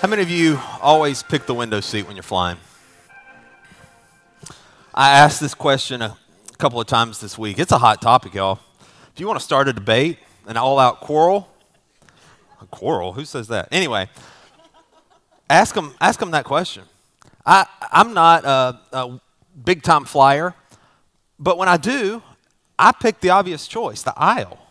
How 0.00 0.08
many 0.08 0.22
of 0.22 0.30
you 0.30 0.58
always 0.80 1.22
pick 1.22 1.44
the 1.44 1.52
window 1.52 1.80
seat 1.80 2.06
when 2.06 2.16
you're 2.16 2.22
flying? 2.22 2.56
I 4.94 5.10
asked 5.10 5.42
this 5.42 5.52
question 5.52 6.00
a 6.00 6.16
couple 6.56 6.80
of 6.80 6.86
times 6.86 7.20
this 7.20 7.36
week. 7.36 7.58
It's 7.58 7.70
a 7.70 7.76
hot 7.76 8.00
topic, 8.00 8.32
y'all. 8.32 8.60
If 9.12 9.20
you 9.20 9.26
want 9.26 9.38
to 9.38 9.44
start 9.44 9.68
a 9.68 9.74
debate, 9.74 10.18
an 10.46 10.56
all 10.56 10.78
out 10.78 11.02
quarrel, 11.02 11.50
a 12.62 12.66
quarrel? 12.68 13.12
Who 13.12 13.26
says 13.26 13.48
that? 13.48 13.68
Anyway, 13.70 14.08
ask 15.50 15.74
them, 15.74 15.94
ask 16.00 16.18
them 16.18 16.30
that 16.30 16.46
question. 16.46 16.84
I, 17.44 17.66
I'm 17.92 18.14
not 18.14 18.46
a, 18.46 18.80
a 18.94 19.20
big 19.62 19.82
time 19.82 20.06
flyer, 20.06 20.54
but 21.38 21.58
when 21.58 21.68
I 21.68 21.76
do, 21.76 22.22
I 22.78 22.92
pick 22.92 23.20
the 23.20 23.28
obvious 23.28 23.68
choice, 23.68 24.02
the 24.02 24.14
aisle. 24.16 24.66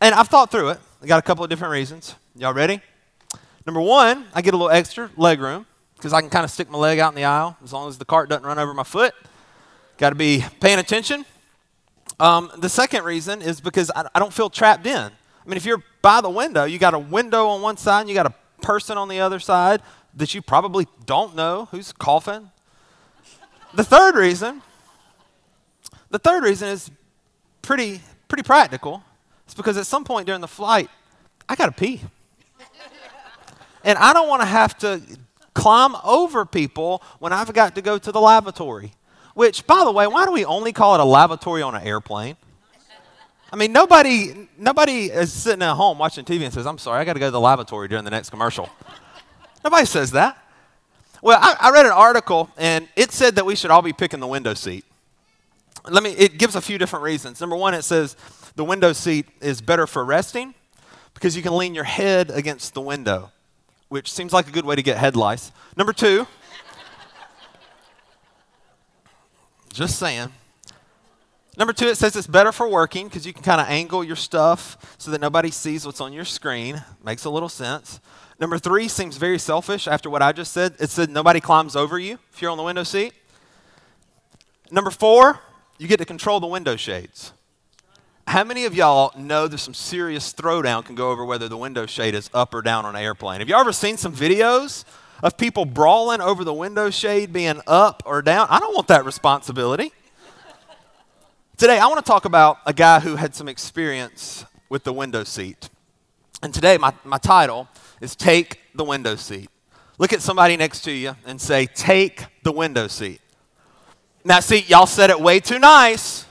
And 0.00 0.12
I've 0.12 0.26
thought 0.26 0.50
through 0.50 0.70
it. 0.70 0.80
I 1.00 1.06
got 1.06 1.20
a 1.20 1.22
couple 1.22 1.44
of 1.44 1.50
different 1.50 1.70
reasons. 1.70 2.16
Y'all 2.34 2.52
ready? 2.52 2.82
Number 3.66 3.80
one, 3.80 4.26
I 4.34 4.42
get 4.42 4.54
a 4.54 4.56
little 4.56 4.70
extra 4.70 5.10
leg 5.16 5.40
room 5.40 5.66
because 5.96 6.12
I 6.12 6.20
can 6.20 6.30
kind 6.30 6.44
of 6.44 6.50
stick 6.50 6.68
my 6.68 6.78
leg 6.78 6.98
out 6.98 7.12
in 7.12 7.14
the 7.14 7.24
aisle 7.24 7.56
as 7.62 7.72
long 7.72 7.88
as 7.88 7.98
the 7.98 8.04
cart 8.04 8.28
doesn't 8.28 8.44
run 8.44 8.58
over 8.58 8.74
my 8.74 8.82
foot. 8.82 9.14
Got 9.98 10.10
to 10.10 10.16
be 10.16 10.44
paying 10.60 10.78
attention. 10.78 11.24
Um, 12.18 12.50
the 12.58 12.68
second 12.68 13.04
reason 13.04 13.40
is 13.40 13.60
because 13.60 13.90
I, 13.94 14.08
I 14.14 14.18
don't 14.18 14.32
feel 14.32 14.50
trapped 14.50 14.86
in. 14.86 14.96
I 14.96 15.48
mean, 15.48 15.56
if 15.56 15.64
you're 15.64 15.82
by 16.02 16.20
the 16.20 16.30
window, 16.30 16.64
you 16.64 16.78
got 16.78 16.94
a 16.94 16.98
window 16.98 17.48
on 17.48 17.62
one 17.62 17.76
side 17.76 18.00
and 18.00 18.08
you 18.08 18.14
got 18.14 18.26
a 18.26 18.34
person 18.62 18.98
on 18.98 19.08
the 19.08 19.20
other 19.20 19.38
side 19.38 19.80
that 20.14 20.34
you 20.34 20.42
probably 20.42 20.86
don't 21.06 21.34
know 21.36 21.68
who's 21.70 21.92
coughing. 21.92 22.50
The 23.74 23.84
third 23.84 24.16
reason, 24.16 24.62
the 26.10 26.18
third 26.18 26.44
reason 26.44 26.68
is 26.68 26.90
pretty 27.62 28.00
pretty 28.28 28.42
practical. 28.42 29.02
It's 29.44 29.54
because 29.54 29.76
at 29.76 29.86
some 29.86 30.04
point 30.04 30.26
during 30.26 30.40
the 30.40 30.48
flight, 30.48 30.90
I 31.48 31.54
got 31.54 31.66
to 31.66 31.72
pee. 31.72 32.00
And 33.84 33.98
I 33.98 34.12
don't 34.12 34.28
want 34.28 34.42
to 34.42 34.46
have 34.46 34.78
to 34.78 35.02
climb 35.54 35.96
over 36.04 36.44
people 36.44 37.02
when 37.18 37.32
I've 37.32 37.52
got 37.52 37.74
to 37.74 37.82
go 37.82 37.98
to 37.98 38.12
the 38.12 38.20
lavatory. 38.20 38.92
Which, 39.34 39.66
by 39.66 39.84
the 39.84 39.92
way, 39.92 40.06
why 40.06 40.26
do 40.26 40.32
we 40.32 40.44
only 40.44 40.72
call 40.72 40.94
it 40.94 41.00
a 41.00 41.04
lavatory 41.04 41.62
on 41.62 41.74
an 41.74 41.82
airplane? 41.82 42.36
I 43.52 43.56
mean, 43.56 43.72
nobody, 43.72 44.48
nobody 44.58 45.06
is 45.06 45.32
sitting 45.32 45.62
at 45.62 45.74
home 45.74 45.98
watching 45.98 46.24
TV 46.24 46.42
and 46.42 46.52
says, 46.52 46.66
I'm 46.66 46.78
sorry, 46.78 47.00
I 47.00 47.04
got 47.04 47.14
to 47.14 47.20
go 47.20 47.26
to 47.26 47.30
the 47.30 47.40
lavatory 47.40 47.88
during 47.88 48.04
the 48.04 48.10
next 48.10 48.30
commercial. 48.30 48.68
nobody 49.62 49.84
says 49.84 50.12
that. 50.12 50.38
Well, 51.20 51.38
I, 51.40 51.68
I 51.68 51.70
read 51.70 51.86
an 51.86 51.92
article 51.92 52.50
and 52.56 52.88
it 52.96 53.12
said 53.12 53.36
that 53.36 53.46
we 53.46 53.54
should 53.54 53.70
all 53.70 53.82
be 53.82 53.92
picking 53.92 54.20
the 54.20 54.26
window 54.26 54.54
seat. 54.54 54.84
Let 55.88 56.02
me, 56.02 56.12
it 56.12 56.38
gives 56.38 56.56
a 56.56 56.60
few 56.60 56.78
different 56.78 57.02
reasons. 57.02 57.40
Number 57.40 57.56
one, 57.56 57.74
it 57.74 57.82
says 57.82 58.16
the 58.56 58.64
window 58.64 58.92
seat 58.92 59.26
is 59.40 59.60
better 59.60 59.86
for 59.86 60.04
resting 60.04 60.54
because 61.14 61.36
you 61.36 61.42
can 61.42 61.56
lean 61.56 61.74
your 61.74 61.84
head 61.84 62.30
against 62.30 62.74
the 62.74 62.80
window 62.80 63.32
which 63.92 64.10
seems 64.10 64.32
like 64.32 64.48
a 64.48 64.50
good 64.50 64.64
way 64.64 64.74
to 64.74 64.82
get 64.82 64.96
head 64.96 65.14
lice. 65.14 65.52
Number 65.76 65.92
two, 65.92 66.26
just 69.70 69.98
saying. 69.98 70.30
Number 71.58 71.74
two, 71.74 71.88
it 71.88 71.98
says 71.98 72.16
it's 72.16 72.26
better 72.26 72.52
for 72.52 72.66
working 72.66 73.06
because 73.06 73.26
you 73.26 73.34
can 73.34 73.42
kind 73.42 73.60
of 73.60 73.66
angle 73.68 74.02
your 74.02 74.16
stuff 74.16 74.96
so 74.96 75.10
that 75.10 75.20
nobody 75.20 75.50
sees 75.50 75.84
what's 75.84 76.00
on 76.00 76.14
your 76.14 76.24
screen. 76.24 76.82
Makes 77.04 77.26
a 77.26 77.30
little 77.30 77.50
sense. 77.50 78.00
Number 78.40 78.56
three 78.56 78.88
seems 78.88 79.18
very 79.18 79.38
selfish 79.38 79.86
after 79.86 80.08
what 80.08 80.22
I 80.22 80.32
just 80.32 80.54
said. 80.54 80.74
It 80.80 80.88
said 80.88 81.10
nobody 81.10 81.38
climbs 81.38 81.76
over 81.76 81.98
you 81.98 82.18
if 82.32 82.40
you're 82.40 82.50
on 82.50 82.56
the 82.56 82.64
window 82.64 82.84
seat. 82.84 83.12
Number 84.70 84.90
four, 84.90 85.38
you 85.76 85.86
get 85.86 85.98
to 85.98 86.06
control 86.06 86.40
the 86.40 86.46
window 86.46 86.76
shades. 86.76 87.34
How 88.26 88.44
many 88.44 88.64
of 88.64 88.74
y'all 88.74 89.12
know 89.18 89.48
there's 89.48 89.62
some 89.62 89.74
serious 89.74 90.32
throwdown 90.32 90.84
can 90.84 90.94
go 90.94 91.10
over 91.10 91.24
whether 91.24 91.48
the 91.48 91.56
window 91.56 91.86
shade 91.86 92.14
is 92.14 92.30
up 92.32 92.54
or 92.54 92.62
down 92.62 92.86
on 92.86 92.96
an 92.96 93.02
airplane? 93.02 93.40
Have 93.40 93.48
y'all 93.48 93.60
ever 93.60 93.72
seen 93.72 93.96
some 93.96 94.14
videos 94.14 94.84
of 95.22 95.36
people 95.36 95.64
brawling 95.64 96.20
over 96.20 96.44
the 96.44 96.54
window 96.54 96.88
shade 96.88 97.32
being 97.32 97.60
up 97.66 98.02
or 98.06 98.22
down? 98.22 98.46
I 98.48 98.58
don't 98.58 98.74
want 98.74 98.88
that 98.88 99.04
responsibility. 99.04 99.92
Today, 101.56 101.78
I 101.78 101.86
want 101.86 102.04
to 102.04 102.08
talk 102.10 102.24
about 102.24 102.58
a 102.64 102.72
guy 102.72 103.00
who 103.00 103.16
had 103.16 103.34
some 103.34 103.48
experience 103.48 104.44
with 104.68 104.84
the 104.84 104.92
window 104.92 105.24
seat. 105.24 105.68
And 106.42 106.54
today, 106.54 106.78
my, 106.78 106.92
my 107.04 107.18
title 107.18 107.68
is 108.00 108.16
Take 108.16 108.60
the 108.74 108.84
Window 108.84 109.16
Seat. 109.16 109.48
Look 109.98 110.12
at 110.12 110.22
somebody 110.22 110.56
next 110.56 110.80
to 110.82 110.90
you 110.90 111.16
and 111.26 111.40
say, 111.40 111.66
Take 111.66 112.24
the 112.42 112.50
window 112.50 112.88
seat. 112.88 113.20
Now, 114.24 114.40
see, 114.40 114.60
y'all 114.60 114.86
said 114.86 115.10
it 115.10 115.20
way 115.20 115.40
too 115.40 115.58
nice. 115.58 116.26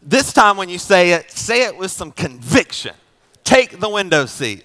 This 0.00 0.32
time, 0.32 0.56
when 0.56 0.68
you 0.68 0.78
say 0.78 1.12
it, 1.12 1.30
say 1.30 1.64
it 1.64 1.76
with 1.76 1.90
some 1.90 2.12
conviction. 2.12 2.94
Take 3.44 3.80
the 3.80 3.88
window 3.88 4.26
seat. 4.26 4.64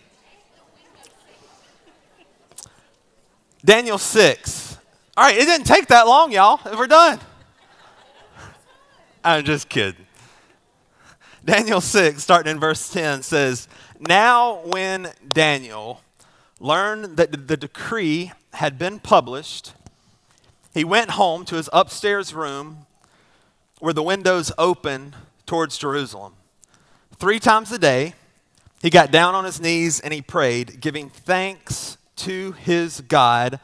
Daniel 3.66 3.98
6. 3.98 4.78
All 5.16 5.24
right, 5.24 5.38
it 5.38 5.46
didn't 5.46 5.66
take 5.66 5.88
that 5.88 6.06
long, 6.06 6.32
y'all. 6.32 6.60
We're 6.78 6.88
done. 6.88 7.20
I'm 9.24 9.44
just 9.46 9.70
kidding. 9.70 10.06
Daniel 11.46 11.82
6, 11.82 12.22
starting 12.22 12.52
in 12.52 12.60
verse 12.60 12.90
10, 12.90 13.24
says, 13.24 13.68
Now 14.00 14.62
when 14.66 15.12
Daniel 15.28 16.02
learned 16.60 17.18
that 17.18 17.48
the 17.48 17.58
decree 17.58 18.32
had 18.54 18.78
been 18.78 19.00
published, 19.00 19.74
he 20.74 20.84
went 20.84 21.12
home 21.12 21.46
to 21.46 21.56
his 21.56 21.70
upstairs 21.72 22.34
room 22.34 22.86
where 23.80 23.94
the 23.94 24.04
windows 24.04 24.52
open 24.58 25.16
towards 25.53 25.78
Jerusalem. 25.78 26.34
Three 27.18 27.40
times 27.40 27.72
a 27.72 27.78
day, 27.78 28.16
he 28.81 28.90
got 28.90 29.12
down 29.12 29.36
on 29.36 29.46
his 29.46 29.62
knees 29.62 30.00
and 30.00 30.12
he 30.12 30.19
prayed, 30.19 30.81
giving 30.81 31.09
thanks 31.09 31.96
to 32.16 32.53
his 32.53 33.02
God 33.02 33.59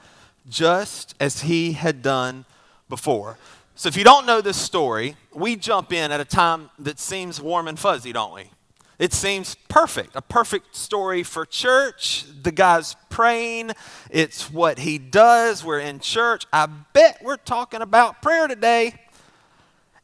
just 0.48 1.16
as 1.20 1.42
he 1.42 1.72
had 1.72 2.04
done 2.04 2.46
before. 2.90 3.40
So, 3.74 3.90
if 3.90 3.98
you 3.98 4.04
don't 4.04 4.28
know 4.28 4.40
this 4.40 4.56
story, 4.56 5.16
we 5.34 5.56
jump 5.56 5.92
in 5.92 6.12
at 6.12 6.20
a 6.20 6.26
time 6.26 6.70
that 6.78 7.00
seems 7.00 7.42
warm 7.42 7.68
and 7.68 7.80
fuzzy, 7.80 8.14
don't 8.14 8.36
we? 8.36 8.52
It 9.00 9.12
seems 9.12 9.56
perfect, 9.68 10.16
a 10.16 10.22
perfect 10.22 10.76
story 10.76 11.24
for 11.24 11.44
church. 11.44 12.26
The 12.44 12.52
guy's 12.52 12.98
praying, 13.10 13.72
it's 14.12 14.52
what 14.52 14.78
he 14.78 15.00
does. 15.00 15.66
We're 15.66 15.80
in 15.80 16.02
church. 16.02 16.46
I 16.54 16.68
bet 16.68 17.18
we're 17.24 17.38
talking 17.38 17.82
about 17.82 18.22
prayer 18.22 18.48
today. 18.48 18.94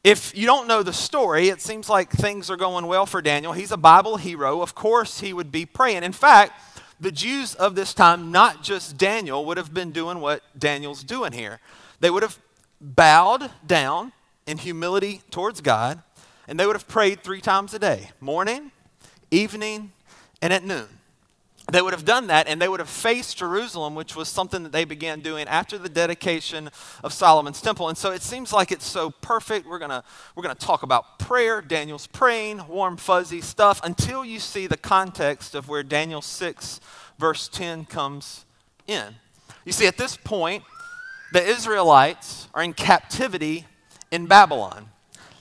If 0.05 0.37
you 0.37 0.45
don't 0.45 0.67
know 0.67 0.83
the 0.83 0.93
story, 0.93 1.49
it 1.49 1.61
seems 1.61 1.89
like 1.89 2.11
things 2.11 2.51
are 2.51 2.57
going 2.57 2.85
well 2.85 3.07
for 3.07 3.23
Daniel. 3.23 3.53
He's 3.53 3.71
a 3.71 3.77
Bible 3.77 4.17
hero. 4.17 4.61
Of 4.61 4.75
course, 4.75 5.21
he 5.21 5.33
would 5.33 5.51
be 5.51 5.65
praying. 5.65 6.03
In 6.03 6.11
fact, 6.11 6.53
the 6.99 7.11
Jews 7.11 7.55
of 7.55 7.73
this 7.73 7.91
time, 7.91 8.31
not 8.31 8.61
just 8.61 8.97
Daniel, 8.97 9.43
would 9.45 9.57
have 9.57 9.73
been 9.73 9.89
doing 9.89 10.19
what 10.19 10.43
Daniel's 10.55 11.03
doing 11.03 11.31
here. 11.31 11.59
They 12.01 12.11
would 12.11 12.21
have 12.21 12.37
bowed 12.79 13.49
down 13.65 14.11
in 14.45 14.59
humility 14.59 15.23
towards 15.31 15.59
God, 15.59 16.03
and 16.47 16.59
they 16.59 16.67
would 16.67 16.75
have 16.75 16.87
prayed 16.87 17.23
three 17.23 17.41
times 17.41 17.73
a 17.73 17.79
day 17.79 18.11
morning, 18.19 18.69
evening, 19.31 19.91
and 20.39 20.53
at 20.53 20.63
noon. 20.63 20.85
They 21.71 21.81
would 21.81 21.93
have 21.93 22.05
done 22.05 22.27
that 22.27 22.47
and 22.47 22.61
they 22.61 22.67
would 22.67 22.79
have 22.79 22.89
faced 22.89 23.37
Jerusalem, 23.37 23.95
which 23.95 24.15
was 24.15 24.29
something 24.29 24.61
that 24.63 24.71
they 24.71 24.85
began 24.85 25.21
doing 25.21 25.47
after 25.47 25.79
the 25.79 25.89
dedication 25.89 26.69
of 27.03 27.11
Solomon's 27.11 27.59
temple. 27.59 27.89
And 27.89 27.97
so 27.97 28.11
it 28.11 28.21
seems 28.21 28.53
like 28.53 28.71
it's 28.71 28.85
so 28.85 29.09
perfect. 29.09 29.67
We're 29.67 29.79
going 29.79 30.01
we're 30.35 30.43
going 30.43 30.55
to 30.55 30.65
talk 30.65 30.83
about 30.83 31.17
prayer. 31.17 31.61
Daniel's 31.61 32.05
praying, 32.05 32.67
warm, 32.67 32.97
fuzzy 32.97 33.41
stuff, 33.41 33.81
until 33.83 34.23
you 34.23 34.39
see 34.39 34.67
the 34.67 34.77
context 34.77 35.55
of 35.55 35.67
where 35.67 35.81
Daniel 35.81 36.21
6, 36.21 36.79
verse 37.17 37.47
10 37.47 37.85
comes 37.85 38.45
in. 38.85 39.15
You 39.63 39.71
see, 39.71 39.87
at 39.87 39.97
this 39.97 40.17
point, 40.17 40.63
the 41.33 41.43
Israelites 41.43 42.47
are 42.53 42.61
in 42.61 42.73
captivity 42.73 43.65
in 44.11 44.27
Babylon. 44.27 44.89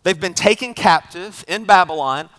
They've 0.04 0.18
been 0.18 0.34
taken 0.34 0.72
captive 0.72 1.44
in 1.46 1.64
Babylon 1.64 2.30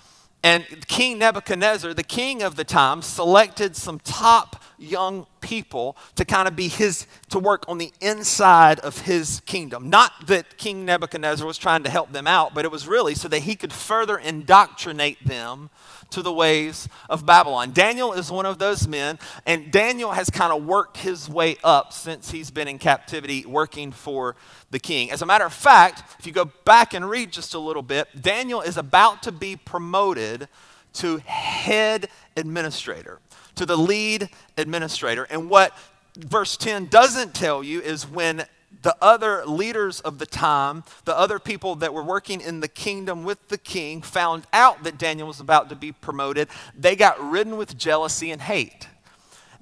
and 0.46 0.64
King 0.88 1.18
Nebuchadnezzar, 1.18 1.96
the 1.96 2.04
king 2.04 2.44
of 2.44 2.56
the 2.56 2.64
time, 2.64 3.02
selected 3.02 3.76
some 3.76 3.98
top 3.98 4.62
young 4.78 5.26
people 5.46 5.96
to 6.16 6.26
kind 6.26 6.48
of 6.48 6.56
be 6.56 6.68
his, 6.68 7.06
to 7.30 7.38
work 7.38 7.64
on 7.68 7.78
the 7.78 7.94
inside 8.02 8.80
of 8.80 9.02
his 9.02 9.42
kingdom. 9.46 9.92
Not 9.92 10.12
that 10.26 10.58
King 10.58 10.86
Nebuchadnezzar 10.86 11.46
was 11.46 11.60
trying 11.60 11.84
to 11.84 11.90
help 11.90 12.12
them 12.12 12.26
out, 12.26 12.56
but 12.56 12.66
it 12.66 12.72
was 12.72 12.88
really 12.88 13.14
so 13.14 13.28
that 13.28 13.44
he 13.44 13.56
could 13.56 13.72
further 13.72 14.18
indoctrinate 14.18 15.24
them 15.26 15.70
to 16.10 16.24
the 16.24 16.34
ways 16.34 16.90
of 17.10 17.26
Babylon. 17.26 17.74
Daniel 17.74 18.12
is 18.14 18.32
one 18.32 18.46
of 18.46 18.58
those 18.58 18.88
men, 18.88 19.20
and 19.46 19.72
Daniel 19.72 20.12
has 20.14 20.30
kind 20.32 20.52
of 20.52 20.66
worked 20.66 20.98
his 20.98 21.30
way 21.30 21.58
up 21.64 21.94
since 21.94 22.32
he's 22.32 22.50
been 22.50 22.68
in 22.68 22.80
captivity 22.80 23.46
working 23.46 23.92
for 23.92 24.36
the 24.72 24.80
king. 24.80 25.12
As 25.12 25.22
a 25.22 25.26
matter 25.26 25.46
of 25.46 25.54
fact, 25.54 26.16
if 26.20 26.26
you 26.26 26.34
go 26.34 26.46
back 26.64 26.94
and 26.96 27.08
read 27.08 27.32
just 27.32 27.54
a 27.54 27.60
little 27.60 27.84
bit, 27.84 28.08
Daniel 28.20 28.62
is 28.62 28.78
about 28.78 29.22
to 29.24 29.32
be 29.32 29.56
promoted 29.56 30.48
to 30.94 31.18
head 31.18 32.08
administrator, 32.38 33.20
to 33.56 33.66
the 33.66 33.78
lead 33.78 34.30
administrator. 34.58 35.24
And 35.30 35.50
what 35.50 35.76
verse 36.18 36.58
10 36.58 36.88
doesn't 36.88 37.34
tell 37.34 37.64
you 37.64 37.82
is 37.82 38.08
when 38.08 38.46
the 38.82 38.96
other 39.02 39.46
leaders 39.46 40.00
of 40.02 40.20
the 40.20 40.26
time, 40.26 40.84
the 41.06 41.18
other 41.18 41.40
people 41.40 41.76
that 41.76 41.94
were 41.94 42.04
working 42.04 42.42
in 42.42 42.60
the 42.60 42.68
kingdom 42.68 43.24
with 43.24 43.48
the 43.48 43.58
king, 43.58 44.02
found 44.02 44.46
out 44.54 44.84
that 44.84 44.98
Daniel 44.98 45.28
was 45.28 45.40
about 45.40 45.70
to 45.70 45.76
be 45.76 45.92
promoted, 45.92 46.50
they 46.78 46.96
got 46.96 47.20
ridden 47.20 47.58
with 47.58 47.78
jealousy 47.78 48.32
and 48.32 48.42
hate. 48.42 48.88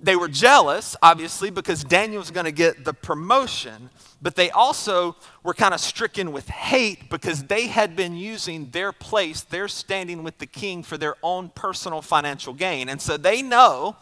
They 0.04 0.18
were 0.18 0.28
jealous, 0.28 0.98
obviously, 1.02 1.50
because 1.50 1.86
Daniel 1.86 2.20
was 2.20 2.30
going 2.30 2.46
to 2.46 2.52
get 2.52 2.84
the 2.84 2.94
promotion, 2.94 3.90
but 4.22 4.36
they 4.36 4.52
also 4.52 5.16
were 5.44 5.54
kind 5.54 5.74
of 5.74 5.80
stricken 5.80 6.34
with 6.34 6.50
hate 6.50 7.10
because 7.10 7.46
they 7.46 7.68
had 7.68 7.96
been 7.96 8.18
using 8.18 8.70
their 8.72 8.92
place, 8.92 9.42
their 9.42 9.70
standing 9.70 10.22
with 10.22 10.40
the 10.40 10.46
king 10.46 10.84
for 10.84 10.98
their 10.98 11.16
own 11.24 11.48
personal 11.56 12.02
financial 12.02 12.54
gain. 12.54 12.90
And 12.90 13.02
so 13.02 13.16
they 13.16 13.42
know 13.42 13.96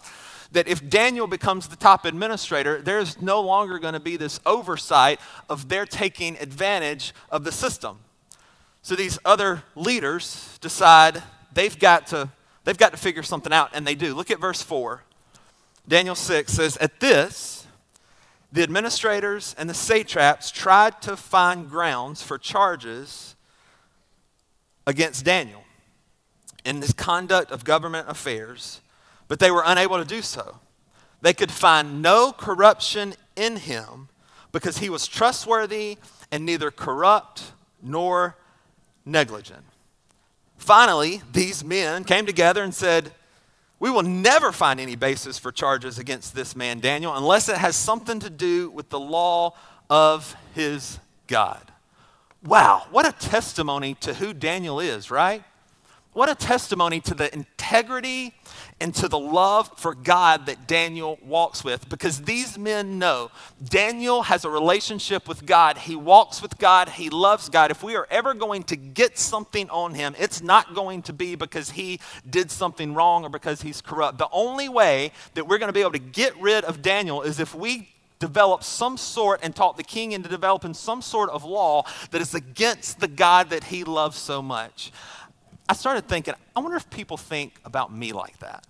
that 0.54 0.68
if 0.68 0.90
Daniel 0.90 1.28
becomes 1.28 1.68
the 1.68 1.76
top 1.76 2.06
administrator, 2.06 2.82
there's 2.82 3.22
no 3.22 3.40
longer 3.40 3.78
going 3.78 3.94
to 3.94 4.00
be 4.00 4.18
this 4.18 4.40
oversight 4.44 5.20
of 5.50 5.70
their 5.70 5.86
taking 5.86 6.36
advantage 6.40 7.14
of 7.30 7.44
the 7.44 7.52
system. 7.52 8.00
So 8.82 8.96
these 8.96 9.20
other 9.24 9.62
leaders 9.76 10.58
decide 10.62 11.22
they've 11.54 11.78
got 11.78 12.08
to, 12.08 12.30
they've 12.64 12.76
got 12.76 12.92
to 12.92 12.98
figure 12.98 13.22
something 13.22 13.54
out, 13.54 13.70
and 13.74 13.86
they 13.86 13.94
do. 13.94 14.16
Look 14.16 14.32
at 14.32 14.40
verse 14.40 14.64
4. 14.64 15.04
Daniel 15.88 16.16
6 16.16 16.52
says, 16.52 16.78
At 16.78 17.00
this, 17.00 17.68
the 18.52 18.64
administrators 18.64 19.56
and 19.58 19.70
the 19.70 19.74
satraps 19.74 20.52
tried 20.52 21.02
to 21.04 21.16
find 21.18 21.70
grounds 21.70 22.22
for 22.22 22.38
charges 22.38 23.36
against 24.86 25.26
Daniel 25.26 25.64
in 26.64 26.82
his 26.82 26.94
conduct 26.94 27.52
of 27.52 27.64
government 27.64 28.10
affairs 28.10 28.82
but 29.32 29.40
they 29.40 29.50
were 29.50 29.64
unable 29.66 29.98
to 29.98 30.04
do 30.04 30.22
so. 30.22 30.60
They 31.22 31.32
could 31.32 31.54
find 31.54 32.02
no 32.02 32.34
corruption 32.34 33.14
in 33.38 33.56
him 33.56 34.10
because 34.52 34.80
he 34.80 34.90
was 34.90 35.08
trustworthy 35.08 36.00
and 36.34 36.46
neither 36.46 36.70
corrupt 36.70 37.54
nor 37.82 38.36
negligent. 39.06 39.64
Finally, 40.58 41.22
these 41.32 41.64
men 41.64 42.04
came 42.04 42.26
together 42.26 42.62
and 42.62 42.76
said, 42.76 43.14
We 43.82 43.90
will 43.90 44.04
never 44.04 44.52
find 44.52 44.80
any 44.80 44.96
basis 44.96 45.40
for 45.40 45.52
charges 45.52 45.98
against 45.98 46.36
this 46.36 46.56
man, 46.56 46.82
Daniel, 46.82 47.16
unless 47.16 47.50
it 47.50 47.58
has 47.58 47.76
something 47.76 48.20
to 48.20 48.30
do 48.30 48.70
with 48.70 48.90
the 48.90 49.00
law 49.00 49.56
of 49.90 50.36
his 50.54 51.00
God. 51.26 51.72
Wow, 52.44 52.84
what 52.92 53.08
a 53.08 53.12
testimony 53.12 53.96
to 54.02 54.14
who 54.14 54.34
Daniel 54.34 54.80
is, 54.80 55.10
right? 55.10 55.44
What 56.14 56.30
a 56.30 56.36
testimony 56.36 57.00
to 57.02 57.14
the 57.14 57.34
integrity 57.34 58.34
and 58.82 58.94
to 58.96 59.08
the 59.08 59.18
love 59.18 59.72
for 59.78 59.96
God 59.96 60.48
that 60.48 60.68
Daniel 60.68 61.18
walks 61.24 61.64
with 61.64 61.88
because 61.88 62.24
these 62.24 62.58
men 62.58 63.00
know 63.00 63.32
Daniel 63.64 64.24
has 64.24 64.44
a 64.44 64.50
relationship 64.50 65.26
with 65.26 65.46
God. 65.46 65.78
He 65.78 65.96
walks 65.96 66.42
with 66.42 66.58
God, 66.58 66.90
he 66.90 67.10
loves 67.10 67.48
God. 67.48 67.72
If 67.72 67.82
we 67.82 67.96
are 67.96 68.08
ever 68.12 68.34
going 68.34 68.64
to 68.64 68.76
get 68.76 69.18
something 69.18 69.70
on 69.70 69.94
him, 69.94 70.14
it's 70.20 70.42
not 70.42 70.76
going 70.76 71.02
to 71.04 71.14
be 71.14 71.36
because 71.36 71.72
he 71.72 72.02
did 72.30 72.52
something 72.52 72.94
wrong 72.94 73.24
or 73.24 73.30
because 73.30 73.62
he's 73.62 73.80
corrupt. 73.80 74.18
The 74.18 74.28
only 74.34 74.68
way 74.68 75.14
that 75.36 75.48
we're 75.48 75.60
going 75.60 75.70
to 75.70 75.74
be 75.74 75.80
able 75.80 75.94
to 75.94 76.00
get 76.00 76.36
rid 76.42 76.66
of 76.66 76.82
Daniel 76.82 77.22
is 77.22 77.40
if 77.40 77.56
we 77.56 77.88
develop 78.20 78.64
some 78.64 78.98
sort 78.98 79.40
and 79.44 79.56
talk 79.56 79.78
the 79.78 79.84
king 79.84 80.12
into 80.12 80.30
developing 80.30 80.74
some 80.74 81.02
sort 81.02 81.30
of 81.30 81.44
law 81.44 81.84
that 82.12 82.22
is 82.22 82.36
against 82.36 83.00
the 83.00 83.08
God 83.08 83.50
that 83.50 83.66
he 83.66 83.84
loves 83.84 84.18
so 84.18 84.42
much. 84.42 84.92
I 85.72 85.74
started 85.74 86.06
thinking, 86.10 86.34
I 86.54 86.60
wonder 86.60 86.76
if 86.76 86.90
people 86.90 87.16
think 87.16 87.54
about 87.64 87.96
me 87.96 88.12
like 88.12 88.38
that. 88.40 88.68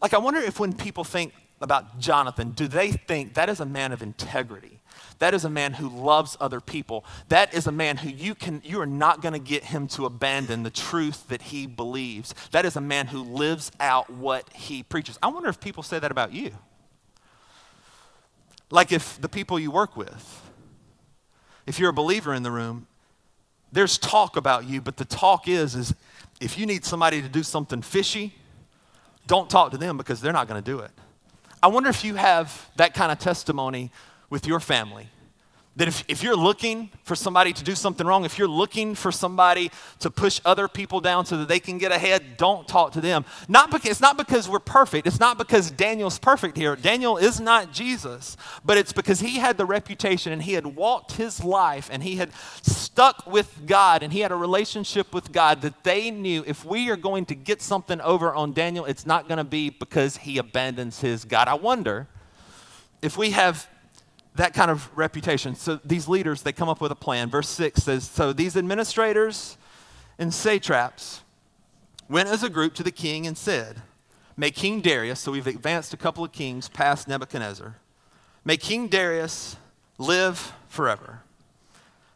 Like, 0.00 0.14
I 0.14 0.18
wonder 0.18 0.40
if 0.40 0.58
when 0.58 0.72
people 0.72 1.04
think 1.04 1.34
about 1.60 1.98
Jonathan, 1.98 2.52
do 2.52 2.66
they 2.66 2.92
think 2.92 3.34
that 3.34 3.50
is 3.50 3.60
a 3.60 3.66
man 3.66 3.92
of 3.92 4.00
integrity? 4.00 4.80
That 5.18 5.34
is 5.34 5.44
a 5.44 5.50
man 5.50 5.74
who 5.74 5.90
loves 5.90 6.38
other 6.40 6.62
people. 6.62 7.04
That 7.28 7.52
is 7.52 7.66
a 7.66 7.70
man 7.70 7.98
who 7.98 8.08
you 8.08 8.34
can 8.34 8.62
you 8.64 8.80
are 8.80 8.86
not 8.86 9.20
going 9.20 9.34
to 9.34 9.38
get 9.38 9.64
him 9.64 9.88
to 9.88 10.06
abandon 10.06 10.62
the 10.62 10.70
truth 10.70 11.28
that 11.28 11.42
he 11.42 11.66
believes. 11.66 12.34
That 12.52 12.64
is 12.64 12.74
a 12.74 12.80
man 12.80 13.08
who 13.08 13.22
lives 13.22 13.70
out 13.78 14.08
what 14.08 14.48
he 14.54 14.82
preaches. 14.82 15.18
I 15.22 15.28
wonder 15.28 15.50
if 15.50 15.60
people 15.60 15.82
say 15.82 15.98
that 15.98 16.10
about 16.10 16.32
you. 16.32 16.52
Like 18.70 18.90
if 18.90 19.20
the 19.20 19.28
people 19.28 19.58
you 19.58 19.70
work 19.70 19.98
with, 19.98 20.50
if 21.66 21.78
you're 21.78 21.90
a 21.90 21.92
believer 21.92 22.32
in 22.32 22.42
the 22.42 22.50
room, 22.50 22.86
there's 23.72 23.98
talk 23.98 24.36
about 24.36 24.64
you, 24.66 24.80
but 24.80 24.96
the 24.96 25.04
talk 25.04 25.48
is, 25.48 25.74
is 25.74 25.94
if 26.40 26.58
you 26.58 26.66
need 26.66 26.84
somebody 26.84 27.20
to 27.22 27.28
do 27.28 27.42
something 27.42 27.82
fishy, 27.82 28.34
don't 29.26 29.50
talk 29.50 29.72
to 29.72 29.78
them 29.78 29.96
because 29.96 30.20
they're 30.20 30.32
not 30.32 30.48
going 30.48 30.62
to 30.62 30.70
do 30.70 30.78
it. 30.80 30.90
I 31.62 31.68
wonder 31.68 31.88
if 31.88 32.04
you 32.04 32.14
have 32.14 32.70
that 32.76 32.94
kind 32.94 33.10
of 33.10 33.18
testimony 33.18 33.90
with 34.30 34.46
your 34.46 34.60
family 34.60 35.08
that 35.76 35.88
if, 35.88 36.04
if 36.08 36.22
you're 36.22 36.36
looking 36.36 36.90
for 37.04 37.14
somebody 37.14 37.52
to 37.52 37.62
do 37.62 37.74
something 37.74 38.06
wrong, 38.06 38.24
if 38.24 38.38
you're 38.38 38.48
looking 38.48 38.94
for 38.94 39.12
somebody 39.12 39.70
to 40.00 40.10
push 40.10 40.40
other 40.44 40.68
people 40.68 41.00
down 41.02 41.26
so 41.26 41.36
that 41.36 41.48
they 41.48 41.60
can 41.60 41.76
get 41.76 41.92
ahead, 41.92 42.38
don't 42.38 42.66
talk 42.66 42.92
to 42.92 43.00
them. 43.00 43.26
Not 43.46 43.70
because, 43.70 43.90
it's 43.90 44.00
not 44.00 44.16
because 44.16 44.48
we're 44.48 44.58
perfect. 44.58 45.06
It's 45.06 45.20
not 45.20 45.36
because 45.36 45.70
Daniel's 45.70 46.18
perfect 46.18 46.56
here. 46.56 46.76
Daniel 46.76 47.18
is 47.18 47.40
not 47.40 47.72
Jesus, 47.72 48.38
but 48.64 48.78
it's 48.78 48.92
because 48.92 49.20
he 49.20 49.36
had 49.36 49.58
the 49.58 49.66
reputation 49.66 50.32
and 50.32 50.42
he 50.42 50.54
had 50.54 50.64
walked 50.64 51.12
his 51.12 51.44
life 51.44 51.90
and 51.92 52.02
he 52.02 52.16
had 52.16 52.32
stuck 52.62 53.26
with 53.26 53.66
God 53.66 54.02
and 54.02 54.14
he 54.14 54.20
had 54.20 54.32
a 54.32 54.36
relationship 54.36 55.12
with 55.12 55.30
God 55.30 55.60
that 55.60 55.84
they 55.84 56.10
knew 56.10 56.42
if 56.46 56.64
we 56.64 56.88
are 56.90 56.96
going 56.96 57.26
to 57.26 57.34
get 57.34 57.60
something 57.60 58.00
over 58.00 58.34
on 58.34 58.54
Daniel, 58.54 58.86
it's 58.86 59.04
not 59.04 59.28
going 59.28 59.38
to 59.38 59.44
be 59.44 59.68
because 59.68 60.16
he 60.16 60.38
abandons 60.38 61.00
his 61.00 61.26
God. 61.26 61.48
I 61.48 61.54
wonder 61.54 62.08
if 63.02 63.18
we 63.18 63.30
have 63.32 63.68
that 64.36 64.54
kind 64.54 64.70
of 64.70 64.96
reputation. 64.96 65.54
So 65.54 65.80
these 65.84 66.08
leaders, 66.08 66.42
they 66.42 66.52
come 66.52 66.68
up 66.68 66.80
with 66.80 66.92
a 66.92 66.96
plan. 66.96 67.28
Verse 67.28 67.48
6 67.48 67.82
says 67.82 68.04
So 68.04 68.32
these 68.32 68.56
administrators 68.56 69.56
and 70.18 70.32
satraps 70.32 71.22
went 72.08 72.28
as 72.28 72.42
a 72.42 72.48
group 72.48 72.74
to 72.74 72.82
the 72.82 72.90
king 72.90 73.26
and 73.26 73.36
said, 73.36 73.82
May 74.36 74.50
King 74.50 74.80
Darius, 74.80 75.20
so 75.20 75.32
we've 75.32 75.46
advanced 75.46 75.94
a 75.94 75.96
couple 75.96 76.22
of 76.22 76.32
kings 76.32 76.68
past 76.68 77.08
Nebuchadnezzar, 77.08 77.76
may 78.44 78.56
King 78.56 78.88
Darius 78.88 79.56
live 79.98 80.52
forever. 80.68 81.20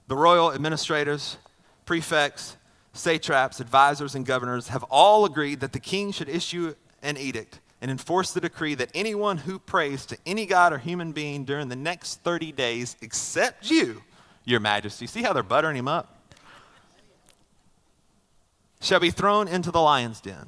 The 0.07 0.17
royal 0.17 0.53
administrators, 0.53 1.39
prefects, 1.87 2.57
satraps, 2.93 3.61
advisors, 3.61 4.15
and 4.15 4.27
governors 4.27 4.69
have 4.69 4.83
all 4.85 5.25
agreed 5.25 5.61
that 5.61 5.73
the 5.73 5.81
king 5.81 6.13
should 6.13 6.29
issue 6.29 6.75
an 7.03 7.17
edict 7.17 7.61
and 7.81 7.91
enforce 7.91 8.33
the 8.33 8.41
decree 8.41 8.75
that 8.75 8.91
anyone 8.95 9.39
who 9.39 9.59
prays 9.59 10.05
to 10.07 10.19
any 10.27 10.47
god 10.47 10.73
or 10.73 10.79
human 10.79 11.13
being 11.13 11.45
during 11.45 11.69
the 11.69 11.77
next 11.77 12.23
30 12.23 12.53
days, 12.53 12.97
except 13.01 13.71
you, 13.71 14.03
your 14.45 14.61
majesty, 14.61 15.07
see 15.07 15.23
how 15.23 15.33
they're 15.33 15.43
buttering 15.43 15.77
him 15.77 15.89
up? 15.89 16.19
Shall 18.81 19.01
be 19.01 19.11
thrown 19.11 19.49
into 19.49 19.71
the 19.71 19.81
lion's 19.81 20.21
den. 20.21 20.47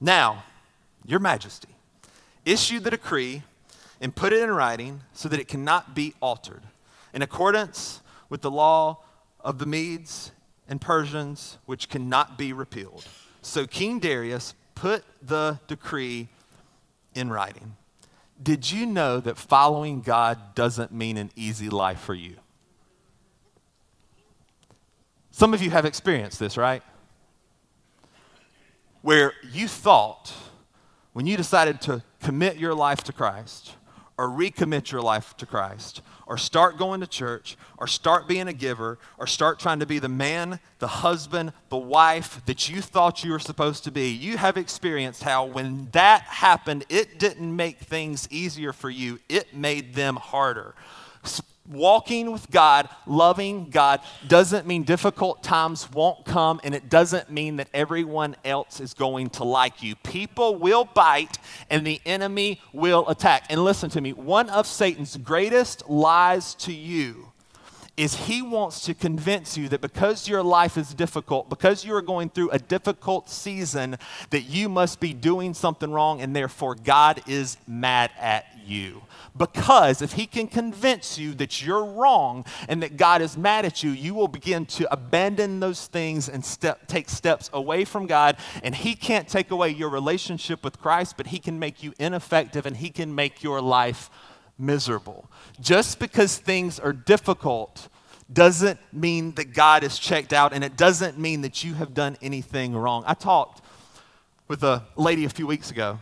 Now, 0.00 0.44
your 1.04 1.20
majesty, 1.20 1.68
issue 2.44 2.80
the 2.80 2.90
decree 2.90 3.42
and 4.00 4.14
put 4.14 4.32
it 4.32 4.42
in 4.42 4.50
writing 4.50 5.02
so 5.12 5.28
that 5.28 5.40
it 5.40 5.48
cannot 5.48 5.94
be 5.94 6.14
altered, 6.20 6.62
in 7.12 7.22
accordance 7.22 8.00
with 8.28 8.42
the 8.42 8.50
law 8.50 8.98
of 9.40 9.58
the 9.58 9.66
Medes 9.66 10.32
and 10.68 10.80
Persians, 10.80 11.58
which 11.66 11.88
cannot 11.88 12.36
be 12.38 12.52
repealed. 12.52 13.06
So 13.42 13.66
King 13.66 13.98
Darius 13.98 14.54
put 14.74 15.04
the 15.22 15.58
decree 15.66 16.28
in 17.14 17.30
writing. 17.30 17.76
Did 18.42 18.70
you 18.70 18.86
know 18.86 19.20
that 19.20 19.38
following 19.38 20.00
God 20.00 20.54
doesn't 20.54 20.92
mean 20.92 21.16
an 21.16 21.30
easy 21.36 21.68
life 21.68 22.00
for 22.00 22.14
you? 22.14 22.36
Some 25.30 25.54
of 25.54 25.62
you 25.62 25.70
have 25.70 25.84
experienced 25.84 26.38
this, 26.38 26.56
right? 26.56 26.82
Where 29.02 29.32
you 29.52 29.68
thought, 29.68 30.32
when 31.12 31.26
you 31.26 31.36
decided 31.36 31.80
to 31.82 32.02
commit 32.22 32.56
your 32.56 32.74
life 32.74 33.02
to 33.04 33.12
Christ, 33.12 33.74
or 34.16 34.28
recommit 34.28 34.92
your 34.92 35.02
life 35.02 35.36
to 35.38 35.46
Christ, 35.46 36.00
or 36.26 36.38
start 36.38 36.78
going 36.78 37.00
to 37.00 37.06
church, 37.06 37.56
or 37.78 37.86
start 37.86 38.28
being 38.28 38.48
a 38.48 38.52
giver, 38.52 38.98
or 39.18 39.26
start 39.26 39.58
trying 39.58 39.80
to 39.80 39.86
be 39.86 39.98
the 39.98 40.08
man, 40.08 40.60
the 40.78 40.86
husband, 40.86 41.52
the 41.68 41.76
wife 41.76 42.40
that 42.46 42.68
you 42.68 42.80
thought 42.80 43.24
you 43.24 43.32
were 43.32 43.38
supposed 43.38 43.84
to 43.84 43.90
be, 43.90 44.10
you 44.10 44.36
have 44.36 44.56
experienced 44.56 45.22
how 45.22 45.44
when 45.44 45.88
that 45.92 46.22
happened, 46.22 46.84
it 46.88 47.18
didn't 47.18 47.54
make 47.54 47.78
things 47.78 48.28
easier 48.30 48.72
for 48.72 48.90
you, 48.90 49.18
it 49.28 49.54
made 49.54 49.94
them 49.94 50.16
harder 50.16 50.74
walking 51.68 52.32
with 52.32 52.50
God, 52.50 52.88
loving 53.06 53.70
God, 53.70 54.00
doesn't 54.28 54.66
mean 54.66 54.82
difficult 54.82 55.42
times 55.42 55.90
won't 55.90 56.24
come, 56.24 56.60
and 56.64 56.74
it 56.74 56.88
doesn't 56.88 57.30
mean 57.30 57.56
that 57.56 57.68
everyone 57.72 58.36
else 58.44 58.80
is 58.80 58.94
going 58.94 59.30
to 59.30 59.44
like 59.44 59.82
you. 59.82 59.96
People 59.96 60.56
will 60.56 60.84
bite, 60.84 61.38
and 61.70 61.86
the 61.86 62.00
enemy 62.04 62.60
will 62.72 63.08
attack. 63.08 63.46
And 63.50 63.64
listen 63.64 63.90
to 63.90 64.00
me 64.00 64.12
one 64.12 64.50
of 64.50 64.66
Satan's 64.66 65.16
greatest 65.16 65.88
lies 65.88 66.54
to 66.56 66.72
you 66.72 67.32
is 67.96 68.14
he 68.14 68.42
wants 68.42 68.84
to 68.86 68.94
convince 68.94 69.56
you 69.56 69.68
that 69.68 69.80
because 69.80 70.28
your 70.28 70.42
life 70.42 70.76
is 70.76 70.92
difficult, 70.94 71.48
because 71.48 71.84
you 71.84 71.94
are 71.94 72.02
going 72.02 72.28
through 72.28 72.50
a 72.50 72.58
difficult 72.58 73.30
season, 73.30 73.96
that 74.30 74.42
you 74.42 74.68
must 74.68 74.98
be 74.98 75.12
doing 75.12 75.54
something 75.54 75.92
wrong 75.92 76.20
and 76.20 76.34
therefore 76.34 76.74
God 76.74 77.22
is 77.28 77.56
mad 77.68 78.10
at 78.18 78.46
you. 78.66 79.02
Because 79.36 80.02
if 80.02 80.12
he 80.12 80.26
can 80.26 80.48
convince 80.48 81.18
you 81.18 81.34
that 81.34 81.64
you're 81.64 81.84
wrong 81.84 82.44
and 82.68 82.82
that 82.82 82.96
God 82.96 83.22
is 83.22 83.36
mad 83.36 83.64
at 83.64 83.82
you, 83.82 83.90
you 83.90 84.14
will 84.14 84.28
begin 84.28 84.66
to 84.66 84.92
abandon 84.92 85.60
those 85.60 85.86
things 85.86 86.28
and 86.28 86.44
step, 86.44 86.86
take 86.88 87.08
steps 87.08 87.48
away 87.52 87.84
from 87.84 88.06
God. 88.06 88.36
And 88.62 88.74
he 88.74 88.94
can't 88.94 89.28
take 89.28 89.50
away 89.50 89.70
your 89.70 89.88
relationship 89.88 90.64
with 90.64 90.80
Christ, 90.80 91.16
but 91.16 91.28
he 91.28 91.38
can 91.38 91.58
make 91.58 91.82
you 91.82 91.92
ineffective 91.98 92.66
and 92.66 92.76
he 92.76 92.90
can 92.90 93.14
make 93.14 93.42
your 93.42 93.60
life 93.60 94.10
miserable. 94.58 95.30
Just 95.60 95.98
because 95.98 96.38
things 96.38 96.78
are 96.78 96.92
difficult 96.92 97.88
doesn't 98.32 98.80
mean 98.92 99.32
that 99.32 99.52
God 99.52 99.84
is 99.84 99.98
checked 99.98 100.32
out, 100.32 100.52
and 100.52 100.64
it 100.64 100.76
doesn't 100.76 101.18
mean 101.18 101.42
that 101.42 101.62
you 101.62 101.74
have 101.74 101.94
done 101.94 102.16
anything 102.22 102.74
wrong. 102.74 103.04
I 103.06 103.14
talked 103.14 103.62
with 104.48 104.62
a 104.62 104.84
lady 104.96 105.24
a 105.24 105.28
few 105.28 105.46
weeks 105.46 105.70
ago, 105.70 105.98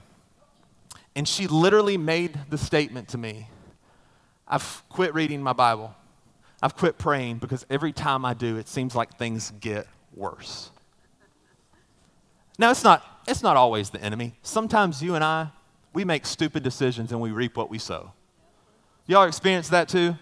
and 1.15 1.27
she 1.27 1.47
literally 1.47 1.97
made 1.97 2.39
the 2.49 2.59
statement 2.59 3.09
to 3.09 3.19
me 3.19 3.49
I've 4.53 4.83
quit 4.91 5.15
reading 5.15 5.43
my 5.43 5.55
Bible. 5.55 5.95
I've 6.63 6.77
quit 6.77 6.99
praying 6.99 7.39
because 7.39 7.65
every 7.71 7.93
time 7.93 8.25
I 8.25 8.35
do, 8.35 8.59
it 8.59 8.69
seems 8.69 8.95
like 8.95 9.17
things 9.17 9.51
get 9.61 9.87
worse. 10.15 10.71
Now, 12.59 12.71
it's 12.71 12.85
not, 12.85 13.03
it's 13.27 13.43
not 13.43 13.57
always 13.57 13.89
the 13.89 14.03
enemy. 14.03 14.35
Sometimes 14.43 15.03
you 15.03 15.15
and 15.15 15.25
I, 15.25 15.49
we 15.95 16.05
make 16.05 16.27
stupid 16.27 16.63
decisions 16.63 17.13
and 17.13 17.21
we 17.21 17.31
reap 17.31 17.57
what 17.57 17.71
we 17.71 17.79
sow. 17.79 18.13
Y'all 19.07 19.25
experience 19.25 19.69
that 19.71 19.89
too? 19.89 20.17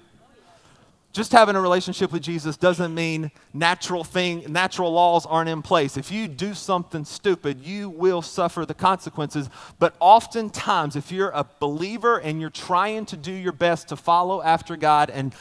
Just 1.13 1.33
having 1.33 1.57
a 1.57 1.61
relationship 1.61 2.13
with 2.13 2.23
Jesus 2.23 2.57
doesn't 2.57 2.95
mean 2.95 3.33
natural 3.53 4.05
thing, 4.05 4.45
natural 4.51 4.93
laws 4.93 5.27
aren't 5.27 5.49
in 5.49 5.61
place. 5.61 5.97
If 5.97 6.13
you 6.13 6.29
do 6.29 6.55
something 6.55 7.05
stupid, 7.05 7.61
you 7.61 7.91
will 7.91 8.23
suffer 8.23 8.65
the 8.65 8.75
consequences. 8.75 9.51
But 9.81 9.97
oftentimes, 9.99 10.95
if 10.95 11.11
you're 11.11 11.31
a 11.31 11.45
believer 11.59 12.19
and 12.19 12.41
you're 12.41 12.49
trying 12.49 13.07
to 13.07 13.17
do 13.17 13.33
your 13.33 13.53
best 13.53 13.89
to 13.89 13.97
follow 13.97 14.41
after 14.41 14.77
God 14.77 15.11
and 15.11 15.35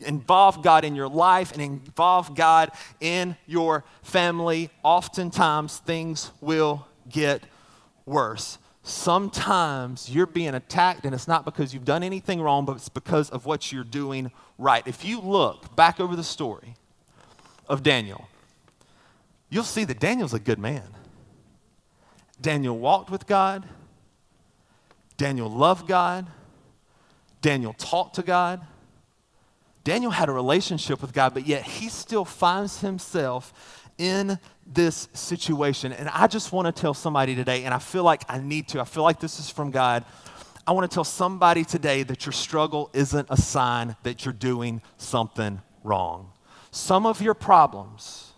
involve 0.00 0.62
God 0.62 0.84
in 0.84 0.94
your 0.94 1.08
life 1.08 1.52
and 1.52 1.62
involve 1.62 2.34
God 2.34 2.70
in 3.00 3.36
your 3.46 3.84
family, 4.02 4.68
oftentimes 4.82 5.78
things 5.78 6.30
will 6.42 6.86
get 7.08 7.42
worse 8.04 8.58
sometimes 8.90 10.10
you're 10.10 10.26
being 10.26 10.54
attacked 10.54 11.04
and 11.04 11.14
it's 11.14 11.28
not 11.28 11.44
because 11.44 11.72
you've 11.72 11.84
done 11.84 12.02
anything 12.02 12.40
wrong, 12.40 12.64
but 12.64 12.76
it's 12.76 12.88
because 12.88 13.30
of 13.30 13.46
what 13.46 13.72
you're 13.72 13.84
doing 13.84 14.30
right. 14.58 14.86
If 14.86 15.04
you 15.04 15.20
look 15.20 15.74
back 15.76 16.00
over 16.00 16.16
the 16.16 16.24
story 16.24 16.74
of 17.68 17.82
Daniel, 17.82 18.28
you'll 19.48 19.64
see 19.64 19.84
that 19.84 20.00
Daniel's 20.00 20.34
a 20.34 20.40
good 20.40 20.58
man. 20.58 20.94
Daniel 22.40 22.78
walked 22.78 23.10
with 23.10 23.26
God, 23.26 23.66
Daniel 25.16 25.50
loved 25.50 25.86
God, 25.86 26.26
Daniel 27.42 27.72
talked 27.74 28.16
to 28.16 28.22
God. 28.22 28.60
Daniel 29.82 30.10
had 30.10 30.28
a 30.28 30.32
relationship 30.32 31.00
with 31.00 31.12
God, 31.12 31.32
but 31.32 31.46
yet 31.46 31.62
he 31.62 31.88
still 31.88 32.24
finds 32.24 32.80
himself 32.80 33.79
in 34.00 34.38
this 34.66 35.08
situation. 35.12 35.92
And 35.92 36.08
I 36.08 36.26
just 36.26 36.52
want 36.52 36.74
to 36.74 36.80
tell 36.80 36.94
somebody 36.94 37.34
today, 37.34 37.64
and 37.64 37.74
I 37.74 37.78
feel 37.78 38.02
like 38.02 38.22
I 38.28 38.38
need 38.38 38.66
to, 38.68 38.80
I 38.80 38.84
feel 38.84 39.02
like 39.02 39.20
this 39.20 39.38
is 39.38 39.50
from 39.50 39.70
God. 39.70 40.04
I 40.66 40.72
want 40.72 40.90
to 40.90 40.94
tell 40.94 41.04
somebody 41.04 41.64
today 41.64 42.02
that 42.04 42.24
your 42.24 42.32
struggle 42.32 42.90
isn't 42.94 43.28
a 43.30 43.36
sign 43.36 43.96
that 44.02 44.24
you're 44.24 44.32
doing 44.32 44.80
something 44.96 45.60
wrong. 45.84 46.32
Some 46.70 47.04
of 47.04 47.20
your 47.20 47.34
problems, 47.34 48.32